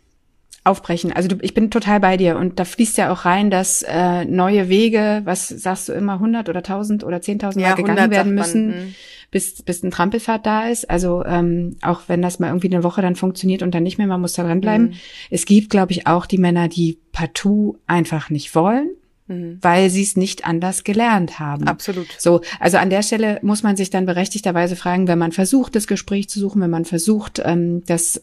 aufbrechen. 0.64 1.12
Also 1.12 1.28
du, 1.28 1.36
ich 1.42 1.52
bin 1.52 1.70
total 1.70 2.00
bei 2.00 2.16
dir 2.16 2.36
und 2.38 2.58
da 2.58 2.64
fließt 2.64 2.96
ja 2.96 3.12
auch 3.12 3.26
rein, 3.26 3.50
dass 3.50 3.82
äh, 3.82 4.24
neue 4.24 4.70
Wege, 4.70 5.20
was 5.24 5.48
sagst 5.48 5.90
du 5.90 5.92
immer, 5.92 6.14
100 6.14 6.48
oder 6.48 6.58
1000 6.58 7.04
oder 7.04 7.18
10.000 7.18 7.60
Mal 7.60 7.60
ja, 7.60 7.74
gegangen 7.74 8.10
werden 8.10 8.34
müssen, 8.34 8.66
mhm. 8.68 8.94
bis, 9.30 9.62
bis 9.62 9.82
ein 9.82 9.90
Trampelfahrt 9.90 10.46
da 10.46 10.68
ist. 10.68 10.88
Also 10.88 11.22
ähm, 11.26 11.76
auch 11.82 12.02
wenn 12.06 12.22
das 12.22 12.38
mal 12.38 12.48
irgendwie 12.48 12.72
eine 12.72 12.82
Woche 12.82 13.02
dann 13.02 13.14
funktioniert 13.14 13.62
und 13.62 13.74
dann 13.74 13.82
nicht 13.82 13.98
mehr, 13.98 14.06
man 14.06 14.22
muss 14.22 14.32
da 14.32 14.42
dranbleiben. 14.42 14.88
Mhm. 14.88 14.94
Es 15.30 15.44
gibt, 15.44 15.68
glaube 15.68 15.92
ich, 15.92 16.06
auch 16.06 16.24
die 16.24 16.38
Männer, 16.38 16.68
die 16.68 16.98
partout 17.12 17.78
einfach 17.86 18.30
nicht 18.30 18.54
wollen. 18.54 18.88
Mhm. 19.26 19.56
weil 19.62 19.88
sie 19.88 20.02
es 20.02 20.16
nicht 20.16 20.46
anders 20.46 20.84
gelernt 20.84 21.38
haben. 21.38 21.66
Absolut. 21.66 22.08
So, 22.18 22.42
also 22.60 22.76
an 22.76 22.90
der 22.90 23.02
Stelle 23.02 23.38
muss 23.40 23.62
man 23.62 23.74
sich 23.74 23.88
dann 23.88 24.04
berechtigterweise 24.04 24.76
fragen, 24.76 25.08
wenn 25.08 25.18
man 25.18 25.32
versucht, 25.32 25.74
das 25.76 25.86
Gespräch 25.86 26.28
zu 26.28 26.38
suchen, 26.38 26.60
wenn 26.60 26.68
man 26.68 26.84
versucht, 26.84 27.40
ähm, 27.42 27.82
das 27.86 28.22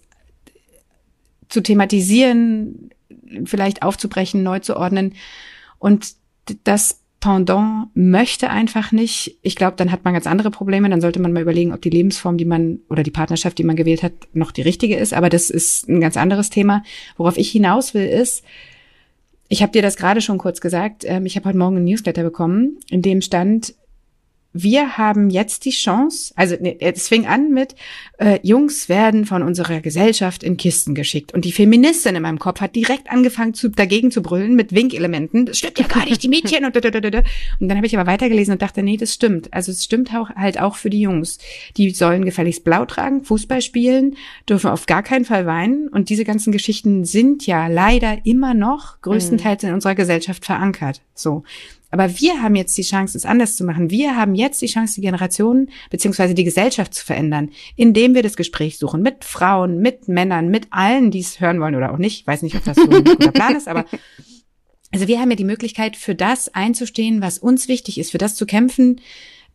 zu 1.52 1.62
thematisieren, 1.62 2.90
vielleicht 3.46 3.84
aufzubrechen, 3.84 4.42
neu 4.42 4.60
zu 4.60 4.78
ordnen. 4.78 5.14
Und 5.78 6.14
das 6.64 7.02
Pendant 7.20 7.90
möchte 7.94 8.50
einfach 8.50 8.92
nicht. 8.92 9.38
Ich 9.44 9.56
glaube, 9.56 9.78
dann 9.78 9.92
hat 9.92 10.04
man 10.04 10.16
ganz 10.16 10.26
andere 10.26 10.50
Probleme. 10.50 10.90
Dann 10.90 11.02
sollte 11.02 11.20
man 11.20 11.32
mal 11.32 11.44
überlegen, 11.44 11.72
ob 11.72 11.82
die 11.82 11.92
Lebensform, 11.92 12.38
die 12.38 12.46
man 12.46 12.80
oder 12.90 13.04
die 13.04 13.12
Partnerschaft, 13.12 13.60
die 13.60 13.64
man 13.64 13.76
gewählt 13.76 14.02
hat, 14.02 14.14
noch 14.34 14.52
die 14.52 14.64
richtige 14.64 14.96
ist. 14.96 15.14
Aber 15.14 15.30
das 15.30 15.52
ist 15.52 15.88
ein 15.88 16.02
ganz 16.02 16.18
anderes 16.18 16.50
Thema. 16.50 16.84
Worauf 17.18 17.38
ich 17.38 17.52
hinaus 17.52 17.94
will, 17.94 18.08
ist, 18.08 18.44
ich 19.50 19.62
habe 19.62 19.72
dir 19.72 19.84
das 19.84 19.98
gerade 19.98 20.22
schon 20.22 20.40
kurz 20.40 20.62
gesagt. 20.62 21.04
Ähm, 21.06 21.28
ich 21.28 21.36
habe 21.36 21.48
heute 21.48 21.60
Morgen 21.60 21.78
ein 21.78 21.84
Newsletter 21.84 22.24
bekommen, 22.24 22.80
in 22.90 23.04
dem 23.04 23.22
stand, 23.22 23.76
wir 24.54 24.98
haben 24.98 25.30
jetzt 25.30 25.66
die 25.66 25.72
Chance, 25.72 26.34
also 26.36 26.56
nee, 26.60 26.78
es 26.80 27.08
fing 27.08 27.26
an 27.26 27.52
mit, 27.52 27.76
äh, 28.18 28.40
Jungs 28.44 28.90
werden 28.90 29.26
von 29.26 29.44
unserer 29.44 29.80
Gesellschaft 29.80 30.44
in 30.44 30.58
Kisten 30.58 30.94
geschickt. 30.94 31.34
Und 31.34 31.46
die 31.46 31.52
Feministin 31.52 32.16
in 32.16 32.22
meinem 32.22 32.40
Kopf 32.40 32.60
hat 32.60 32.76
direkt 32.76 33.10
angefangen, 33.10 33.54
zu, 33.54 33.70
dagegen 33.70 34.12
zu 34.12 34.22
brüllen 34.22 34.56
mit 34.56 34.74
Winkelementen. 34.74 35.46
Das 35.46 35.58
stimmt 35.58 35.80
ja 35.80 35.88
gar 35.88 36.06
nicht, 36.06 36.22
die 36.24 36.28
Mädchen 36.28 36.66
und, 36.66 36.76
und 36.76 37.68
dann 37.68 37.78
habe 37.78 37.88
ich 37.88 37.98
aber 37.98 38.10
weitergelesen 38.10 38.54
und 38.54 38.62
dachte, 38.62 38.84
nee, 38.84 38.98
das 38.98 39.14
stimmt. 39.14 39.54
Also 39.54 39.72
es 39.72 39.86
stimmt 39.86 40.14
auch, 40.14 40.30
halt 40.32 40.60
auch 40.60 40.76
für 40.76 40.90
die 40.90 41.02
Jungs. 41.02 41.38
Die 41.78 41.92
sollen 41.92 42.26
gefälligst 42.26 42.64
blau 42.64 42.86
tragen, 42.86 43.24
Fußball 43.24 43.62
spielen, 43.62 44.16
dürfen 44.50 44.70
auf 44.70 44.86
gar 44.86 45.04
keinen 45.04 45.26
Fall 45.26 45.46
weinen. 45.46 45.88
Und 45.88 46.10
diese 46.10 46.26
ganzen 46.26 46.52
Geschichten 46.52 47.06
sind 47.06 47.48
ja 47.48 47.68
leider 47.68 48.26
immer 48.26 48.54
noch 48.54 49.02
größtenteils 49.02 49.64
mhm. 49.64 49.70
in 49.70 49.76
unserer 49.76 49.96
Gesellschaft 49.96 50.46
verankert. 50.46 51.02
So. 51.16 51.44
Aber 51.92 52.20
wir 52.20 52.42
haben 52.42 52.56
jetzt 52.56 52.78
die 52.78 52.84
Chance, 52.84 53.18
es 53.18 53.26
anders 53.26 53.58
zu 53.58 53.66
machen. 53.66 53.90
Wir 53.90 54.16
haben 54.16 54.34
jetzt 54.34 54.62
die 54.62 54.68
Chance, 54.68 54.96
die 54.96 55.02
Generationen 55.02 55.70
beziehungsweise 55.90 56.34
die 56.34 56.46
Gesellschaft 56.46 56.94
zu 56.94 57.06
verändern, 57.06 57.50
indem 57.76 58.16
wir 58.16 58.24
das 58.24 58.38
Gespräch 58.38 58.80
suchen 58.80 59.02
mit 59.02 59.26
Frauen, 59.26 59.80
mit 59.80 60.08
Männern, 60.08 60.50
mit 60.50 60.68
allen, 60.72 61.12
die 61.12 61.20
es 61.20 61.42
hören 61.42 61.60
wollen 61.60 61.76
oder 61.76 61.94
auch 61.94 61.98
nicht. 61.98 62.22
Ich 62.22 62.28
weiß 62.28 62.42
nicht, 62.42 62.56
ob 62.56 62.64
das 62.64 62.78
so 62.78 62.90
ein 62.90 63.04
guter 63.04 63.32
Plan 63.32 63.56
ist, 63.56 63.68
aber 63.68 63.86
also 64.92 65.08
wir 65.08 65.20
haben 65.20 65.30
ja 65.30 65.38
die 65.38 65.44
Möglichkeit, 65.46 65.96
für 65.96 66.16
das 66.16 66.54
einzustehen, 66.54 67.22
was 67.22 67.38
uns 67.38 67.68
wichtig 67.68 67.98
ist, 67.98 68.12
für 68.12 68.18
das 68.18 68.36
zu 68.36 68.46
kämpfen, 68.46 69.00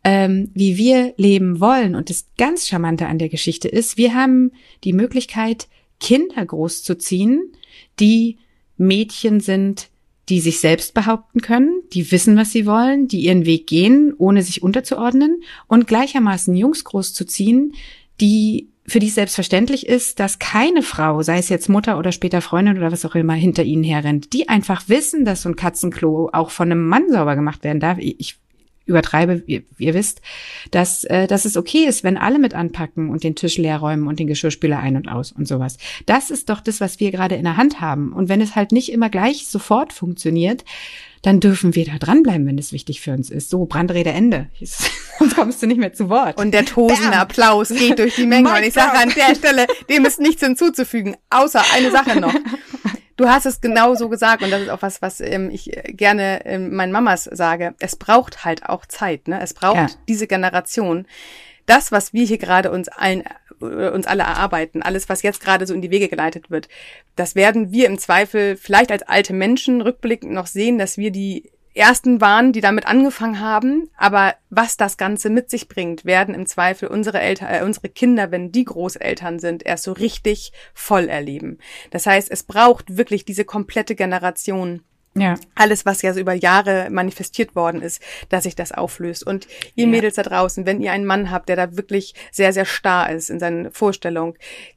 ähm, 0.05 0.51
wie 0.55 0.79
wir 0.79 1.15
leben 1.17 1.61
wollen. 1.61 1.95
Und 1.95 2.11
das 2.11 2.27
ganz 2.39 2.67
Charmante 2.67 3.07
an 3.07 3.19
der 3.19 3.29
Geschichte 3.29 3.69
ist, 3.69 3.97
wir 3.97 4.15
haben 4.15 4.53
die 4.85 4.93
Möglichkeit, 4.93 5.69
Kinder 6.01 6.45
großzuziehen, 6.45 7.53
die 7.99 8.39
Mädchen 8.77 9.41
sind, 9.41 9.89
die 10.29 10.41
sich 10.41 10.61
selbst 10.61 10.95
behaupten 10.95 11.41
können, 11.41 11.83
die 11.93 12.11
wissen, 12.11 12.37
was 12.37 12.51
sie 12.51 12.67
wollen, 12.67 13.09
die 13.09 13.21
ihren 13.21 13.47
Weg 13.47 13.67
gehen, 13.67 14.13
ohne 14.19 14.43
sich 14.43 14.63
unterzuordnen 14.63 15.43
und 15.69 15.87
gleichermaßen 15.87 16.55
Jungs 16.57 16.85
großzuziehen, 16.85 17.75
die 18.21 18.69
für 18.89 18.99
die 19.01 19.09
selbstverständlich 19.09 19.87
ist, 19.87 20.21
dass 20.21 20.39
keine 20.39 20.83
Frau, 20.83 21.23
sei 21.23 21.39
es 21.39 21.49
jetzt 21.49 21.69
Mutter 21.69 21.99
oder 21.99 22.13
später 22.13 22.41
Freundin 22.41 22.79
oder 22.79 22.93
was 22.93 23.05
auch 23.05 23.15
immer, 23.17 23.35
hinter 23.35 23.65
ihnen 23.65 23.83
herrennt, 23.83 24.33
die 24.33 24.49
einfach 24.49 24.89
wissen, 24.89 25.25
dass 25.25 25.43
so 25.43 25.49
ein 25.49 25.57
Katzenklo 25.57 26.31
auch 26.33 26.51
von 26.51 26.71
einem 26.71 26.87
Mann 26.87 27.11
sauber 27.11 27.35
gemacht 27.35 27.65
werden 27.65 27.81
darf. 27.81 27.99
Ich 27.99 28.39
übertreibe, 28.87 29.43
ihr, 29.47 29.63
ihr 29.79 29.95
wisst, 29.95 30.23
dass, 30.71 31.05
äh, 31.05 31.27
dass 31.27 31.45
es 31.45 31.57
okay 31.57 31.85
ist, 31.85 32.05
wenn 32.05 32.17
alle 32.17 32.39
mit 32.39 32.55
anpacken 32.55 33.11
und 33.11 33.25
den 33.25 33.35
Tisch 33.35 33.59
leer 33.59 33.79
räumen 33.79 34.07
und 34.07 34.19
den 34.19 34.27
Geschirrspüler 34.29 34.79
ein 34.79 34.97
und 34.97 35.09
aus 35.09 35.33
und 35.33 35.47
sowas. 35.47 35.77
Das 36.07 36.31
ist 36.31 36.49
doch 36.49 36.61
das, 36.61 36.81
was 36.81 37.01
wir 37.01 37.11
gerade 37.11 37.35
in 37.35 37.45
der 37.45 37.57
Hand 37.57 37.81
haben. 37.81 38.13
Und 38.13 38.29
wenn 38.29 38.41
es 38.41 38.57
halt 38.57 38.73
nicht 38.73 38.91
immer 38.93 39.11
gleich 39.11 39.47
sofort 39.49 39.93
funktioniert, 39.93 40.65
dann 41.23 41.41
dürfen 41.41 41.75
wir 41.75 41.85
da 41.85 41.99
dranbleiben, 41.99 42.47
wenn 42.47 42.57
es 42.57 42.73
wichtig 42.73 43.01
für 43.01 43.13
uns 43.13 43.31
ist. 43.31 43.51
So, 43.51 43.65
Brandrede 43.65 44.11
Ende. 44.11 44.47
Sonst 45.19 45.35
kommst 45.35 45.61
du 45.61 45.67
nicht 45.67 45.79
mehr 45.79 45.93
zu 45.93 46.09
Wort. 46.09 46.39
Und 46.39 46.53
der 46.53 46.65
tosende 46.65 47.17
Applaus 47.17 47.71
geht 47.71 47.99
durch 47.99 48.15
die 48.15 48.27
Menge. 48.27 48.49
und 48.51 48.63
ich 48.63 48.75
sage 48.75 48.97
an 48.99 49.13
der 49.17 49.35
Stelle, 49.35 49.67
dem 49.91 50.05
ist 50.05 50.21
nichts 50.21 50.43
hinzuzufügen, 50.43 51.17
außer 51.31 51.63
eine 51.75 51.91
Sache 51.91 52.21
noch. 52.21 52.35
Du 53.17 53.29
hast 53.29 53.47
es 53.47 53.61
genau 53.61 53.95
so 53.95 54.09
gesagt 54.09 54.43
und 54.43 54.51
das 54.51 54.63
ist 54.63 54.69
auch 54.69 54.83
was, 54.83 55.01
was 55.01 55.21
ähm, 55.21 55.51
ich 55.51 55.71
gerne 55.87 56.45
ähm, 56.45 56.75
meinen 56.75 56.93
Mamas 56.93 57.25
sage. 57.25 57.75
Es 57.79 57.97
braucht 57.97 58.45
halt 58.45 58.69
auch 58.69 58.85
Zeit, 58.87 59.27
ne? 59.27 59.41
Es 59.41 59.55
braucht 59.55 59.77
ja. 59.77 59.89
diese 60.07 60.27
Generation. 60.27 61.07
Das, 61.65 61.91
was 61.93 62.13
wir 62.13 62.27
hier 62.27 62.39
gerade 62.39 62.71
uns 62.71 62.89
allen 62.89 63.25
äh, 63.61 63.89
uns 63.89 64.07
alle 64.07 64.23
erarbeiten, 64.23 64.83
alles, 64.83 65.09
was 65.09 65.23
jetzt 65.23 65.41
gerade 65.41 65.67
so 65.67 65.75
in 65.75 65.81
die 65.81 65.91
Wege 65.91 66.09
geleitet 66.09 66.51
wird, 66.51 66.69
das 67.17 67.35
werden 67.35 67.73
wir 67.73 67.87
im 67.87 67.99
Zweifel 67.99 68.57
vielleicht 68.57 68.93
als 68.93 69.03
alte 69.03 69.33
Menschen 69.33 69.81
rückblickend 69.81 70.33
noch 70.33 70.47
sehen, 70.47 70.79
dass 70.79 70.99
wir 70.99 71.11
die 71.11 71.51
ersten 71.77 72.21
waren, 72.21 72.53
die 72.53 72.61
damit 72.61 72.87
angefangen 72.87 73.41
haben. 73.41 73.91
Aber 73.97 74.35
was 74.51 74.77
das 74.77 74.97
Ganze 74.97 75.31
mit 75.31 75.51
sich 75.51 75.69
bringt, 75.69 76.05
werden 76.05 76.35
im 76.35 76.47
Zweifel 76.47 76.89
unsere 76.89 77.21
Eltern, 77.21 77.49
äh, 77.49 77.65
unsere 77.65 77.89
Kinder, 77.89 78.31
wenn 78.31 78.53
die 78.53 78.65
Großeltern 78.65 79.39
sind, 79.39 79.65
erst 79.65 79.85
so 79.85 79.93
richtig 79.93 80.53
voll 80.75 81.09
erleben. 81.09 81.59
Das 81.91 82.07
heißt, 82.07 82.31
es 82.31 82.43
braucht 82.43 82.97
wirklich 82.97 83.25
diese 83.25 83.45
komplette 83.45 83.95
Generation, 83.95 84.83
ja. 85.17 85.35
Alles, 85.55 85.87
was 85.87 86.03
ja 86.03 86.13
so 86.13 86.21
über 86.21 86.35
Jahre 86.35 86.89
manifestiert 86.91 87.57
worden 87.57 87.83
ist, 87.83 88.03
dass 88.29 88.45
sich 88.45 88.55
das 88.55 88.73
auflöst. 88.73 89.27
Und 89.27 89.47
ihr 89.75 89.85
ja. 89.85 89.91
Mädels 89.91 90.17
da 90.17 90.23
draußen, 90.23 90.67
wenn 90.67 90.81
ihr 90.81 90.93
einen 90.93 91.07
Mann 91.07 91.31
habt, 91.31 91.49
der 91.49 91.57
da 91.57 91.77
wirklich 91.77 92.15
sehr, 92.31 92.53
sehr 92.53 92.65
starr 92.67 93.11
ist 93.11 93.31
in 93.31 93.41
seinen 93.41 93.73
Vorstellungen, 93.73 94.35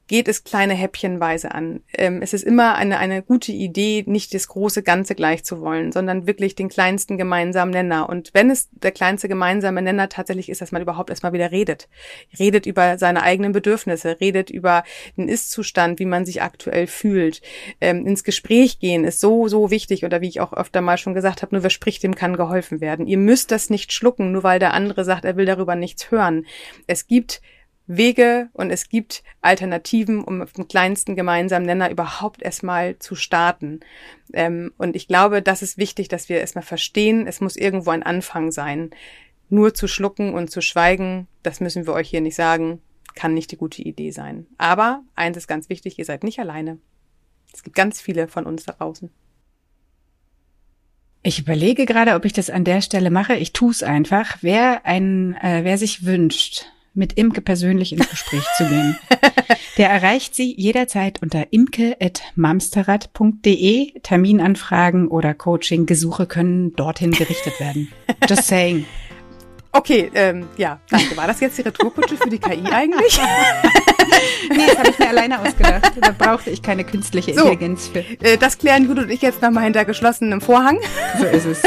geht 0.10 0.28
es 0.28 0.44
kleine 0.44 0.74
Häppchenweise 0.74 1.54
an. 1.54 1.84
Ähm, 1.94 2.22
es 2.24 2.34
ist 2.34 2.44
immer 2.44 2.76
eine, 2.76 2.98
eine 2.98 3.22
gute 3.22 3.52
Idee, 3.52 4.04
nicht 4.08 4.34
das 4.34 4.48
große 4.48 4.82
Ganze 4.82 5.14
gleich 5.14 5.44
zu 5.44 5.62
wollen, 5.62 5.92
sondern 5.92 6.26
wirklich 6.26 6.56
den 6.56 6.68
kleinsten 6.68 7.18
gemeinsamen 7.18 7.72
Nenner. 7.72 8.10
Und 8.10 8.32
wenn 8.34 8.50
es 8.50 8.70
der 8.72 8.92
kleinste 8.92 9.28
gemeinsame 9.28 9.84
Nenner 9.84 10.10
tatsächlich 10.10 10.50
ist, 10.50 10.62
dass 10.62 10.72
man 10.72 10.82
überhaupt 10.82 11.12
erstmal 11.12 11.34
wieder 11.34 11.52
redet. 11.52 11.90
Redet 12.40 12.66
über 12.66 12.98
seine 12.98 13.22
eigenen 13.22 13.52
Bedürfnisse, 13.52 14.20
redet 14.20 14.50
über 14.50 14.84
den 15.16 15.30
Ist-Zustand, 15.30 16.00
wie 16.00 16.06
man 16.06 16.26
sich 16.26 16.42
aktuell 16.42 16.88
fühlt. 16.88 17.42
Ähm, 17.80 18.08
ins 18.08 18.24
Gespräch 18.24 18.80
gehen 18.80 19.04
ist 19.04 19.20
so, 19.20 19.48
so 19.48 19.70
wichtig 19.70 20.06
oder 20.06 20.22
wie 20.22 20.29
ich 20.30 20.42
auch 20.42 20.54
öfter 20.54 20.82
mal 20.82 20.98
schon 20.98 21.14
gesagt 21.14 21.42
habe, 21.42 21.56
nur 21.56 21.64
wer 21.64 21.70
spricht, 21.70 22.04
dem 22.04 22.16
kann 22.16 22.38
geholfen 22.38 22.82
werden. 22.82 23.08
Ihr 23.08 23.18
müsst 23.18 23.52
das 23.52 23.70
nicht 23.70 23.92
schlucken, 23.92 24.32
nur 24.32 24.44
weil 24.44 24.60
der 24.60 24.74
andere 24.74 25.04
sagt, 25.04 25.26
er 25.26 25.36
will 25.36 25.46
darüber 25.46 25.76
nichts 25.76 26.12
hören. 26.12 26.46
Es 26.88 27.08
gibt 27.08 27.42
Wege 27.90 28.50
und 28.54 28.70
es 28.70 28.88
gibt 28.88 29.24
Alternativen, 29.42 30.24
um 30.24 30.44
auf 30.44 30.54
dem 30.54 30.68
kleinsten 30.68 31.16
gemeinsamen 31.16 31.66
Nenner 31.66 31.90
überhaupt 31.90 32.42
erstmal 32.42 33.00
zu 33.00 33.16
starten. 33.16 33.80
Ähm, 34.32 34.72
und 34.78 34.96
ich 34.96 35.08
glaube, 35.08 35.42
das 35.42 35.64
ist 35.64 35.80
wichtig, 35.80 36.08
dass 36.08 36.30
wir 36.30 36.40
erstmal 36.40 36.64
verstehen, 36.64 37.26
es 37.26 37.42
muss 37.42 37.56
irgendwo 37.56 37.90
ein 37.90 38.04
Anfang 38.04 38.52
sein. 38.52 38.92
Nur 39.50 39.74
zu 39.74 39.88
schlucken 39.88 40.36
und 40.36 40.52
zu 40.52 40.62
schweigen, 40.62 41.28
das 41.42 41.60
müssen 41.60 41.88
wir 41.88 41.94
euch 41.94 42.10
hier 42.10 42.22
nicht 42.22 42.36
sagen, 42.36 42.80
kann 43.16 43.34
nicht 43.34 43.52
die 43.52 43.58
gute 43.58 43.82
Idee 43.82 44.12
sein. 44.12 44.46
Aber 44.60 45.02
eins 45.16 45.36
ist 45.36 45.48
ganz 45.48 45.68
wichtig, 45.70 45.98
ihr 45.98 46.06
seid 46.06 46.24
nicht 46.24 46.40
alleine. 46.40 46.78
Es 47.52 47.64
gibt 47.64 47.76
ganz 47.76 48.00
viele 48.00 48.28
von 48.28 48.46
uns 48.46 48.66
da 48.66 48.74
draußen. 48.74 49.10
Ich 51.22 51.40
überlege 51.40 51.86
gerade, 51.86 52.16
ob 52.16 52.24
ich 52.26 52.34
das 52.34 52.50
an 52.50 52.64
der 52.64 52.82
Stelle 52.82 53.12
mache. 53.12 53.36
Ich 53.36 53.52
tue 53.52 53.72
es 53.72 53.84
einfach. 53.84 54.38
Wer 54.42 54.86
ein, 54.86 55.36
äh, 55.36 55.64
wer 55.64 55.78
sich 55.78 56.06
wünscht, 56.06 56.66
mit 56.94 57.14
Imke 57.14 57.42
persönlich 57.42 57.94
ins 57.94 58.10
Gespräch 58.10 58.44
zu 58.58 58.68
gehen. 58.68 58.98
Der 59.78 59.90
erreicht 59.90 60.36
Sie 60.36 60.54
jederzeit 60.56 61.22
unter 61.22 61.48
imke.mamsterrad.de. 61.52 64.00
Terminanfragen 64.02 65.08
oder 65.08 65.34
Coaching-Gesuche 65.34 66.26
können 66.26 66.76
dorthin 66.76 67.12
gerichtet 67.12 67.60
werden. 67.60 67.90
Just 68.30 68.48
saying. 68.48 68.86
Okay, 69.72 70.10
ähm, 70.16 70.48
ja, 70.58 70.80
danke. 70.90 71.16
War 71.16 71.28
das 71.28 71.40
jetzt 71.40 71.58
die 71.58 71.62
Retourkutsche 71.62 72.18
für 72.18 72.30
die 72.30 72.40
KI 72.40 72.64
eigentlich? 72.72 73.20
nee, 74.50 74.66
das 74.68 74.78
habe 74.80 74.90
ich 74.90 75.00
mir 75.00 75.10
alleine 75.10 75.40
ausgedacht. 75.42 75.92
Da 76.02 76.12
brauchte 76.12 76.50
ich 76.50 76.62
keine 76.64 76.84
künstliche 76.84 77.34
so, 77.36 77.42
Intelligenz 77.42 77.88
für. 77.88 78.00
Äh, 78.00 78.38
das 78.38 78.58
klären 78.58 78.88
Judith 78.88 79.04
und 79.04 79.12
ich 79.12 79.22
jetzt 79.22 79.42
nochmal 79.42 79.66
hinter 79.66 79.86
geschlossenem 79.86 80.42
Vorhang. 80.42 80.80
So 81.20 81.26
ist 81.26 81.46
es. 81.46 81.62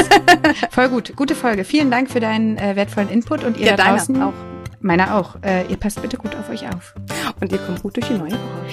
Voll 0.71 0.88
gut. 0.88 1.15
Gute 1.15 1.37
Folge. 1.37 1.65
Vielen 1.65 1.91
Dank 1.91 2.11
für 2.11 2.21
deinen 2.21 2.59
äh, 2.59 2.75
wertvollen 2.75 3.09
Input 3.09 3.45
und 3.45 3.57
ihr 3.57 3.67
ja, 3.67 3.77
da 3.77 3.91
draußen 3.91 4.21
auch. 4.21 4.35
Meiner 4.81 5.15
auch. 5.15 5.37
Äh, 5.43 5.67
ihr 5.69 5.77
passt 5.77 6.03
bitte 6.03 6.17
gut 6.17 6.35
auf 6.35 6.51
euch 6.51 6.67
auf. 6.69 6.95
Und 7.41 7.53
ihr 7.53 7.59
kommt 7.59 7.83
gut 7.83 7.97
durch 7.97 8.09
die 8.09 8.15
neue 8.15 8.33
Woche. 8.33 8.67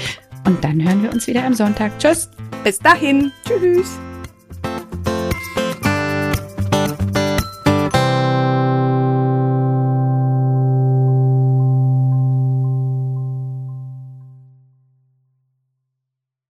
Und 0.45 0.63
dann 0.63 0.83
hören 0.83 1.03
wir 1.03 1.11
uns 1.11 1.27
wieder 1.27 1.43
am 1.43 1.53
Sonntag. 1.53 1.91
Tschüss. 1.99 2.29
Bis 2.63 2.79
dahin. 2.79 3.31
Tschüss. 3.45 3.99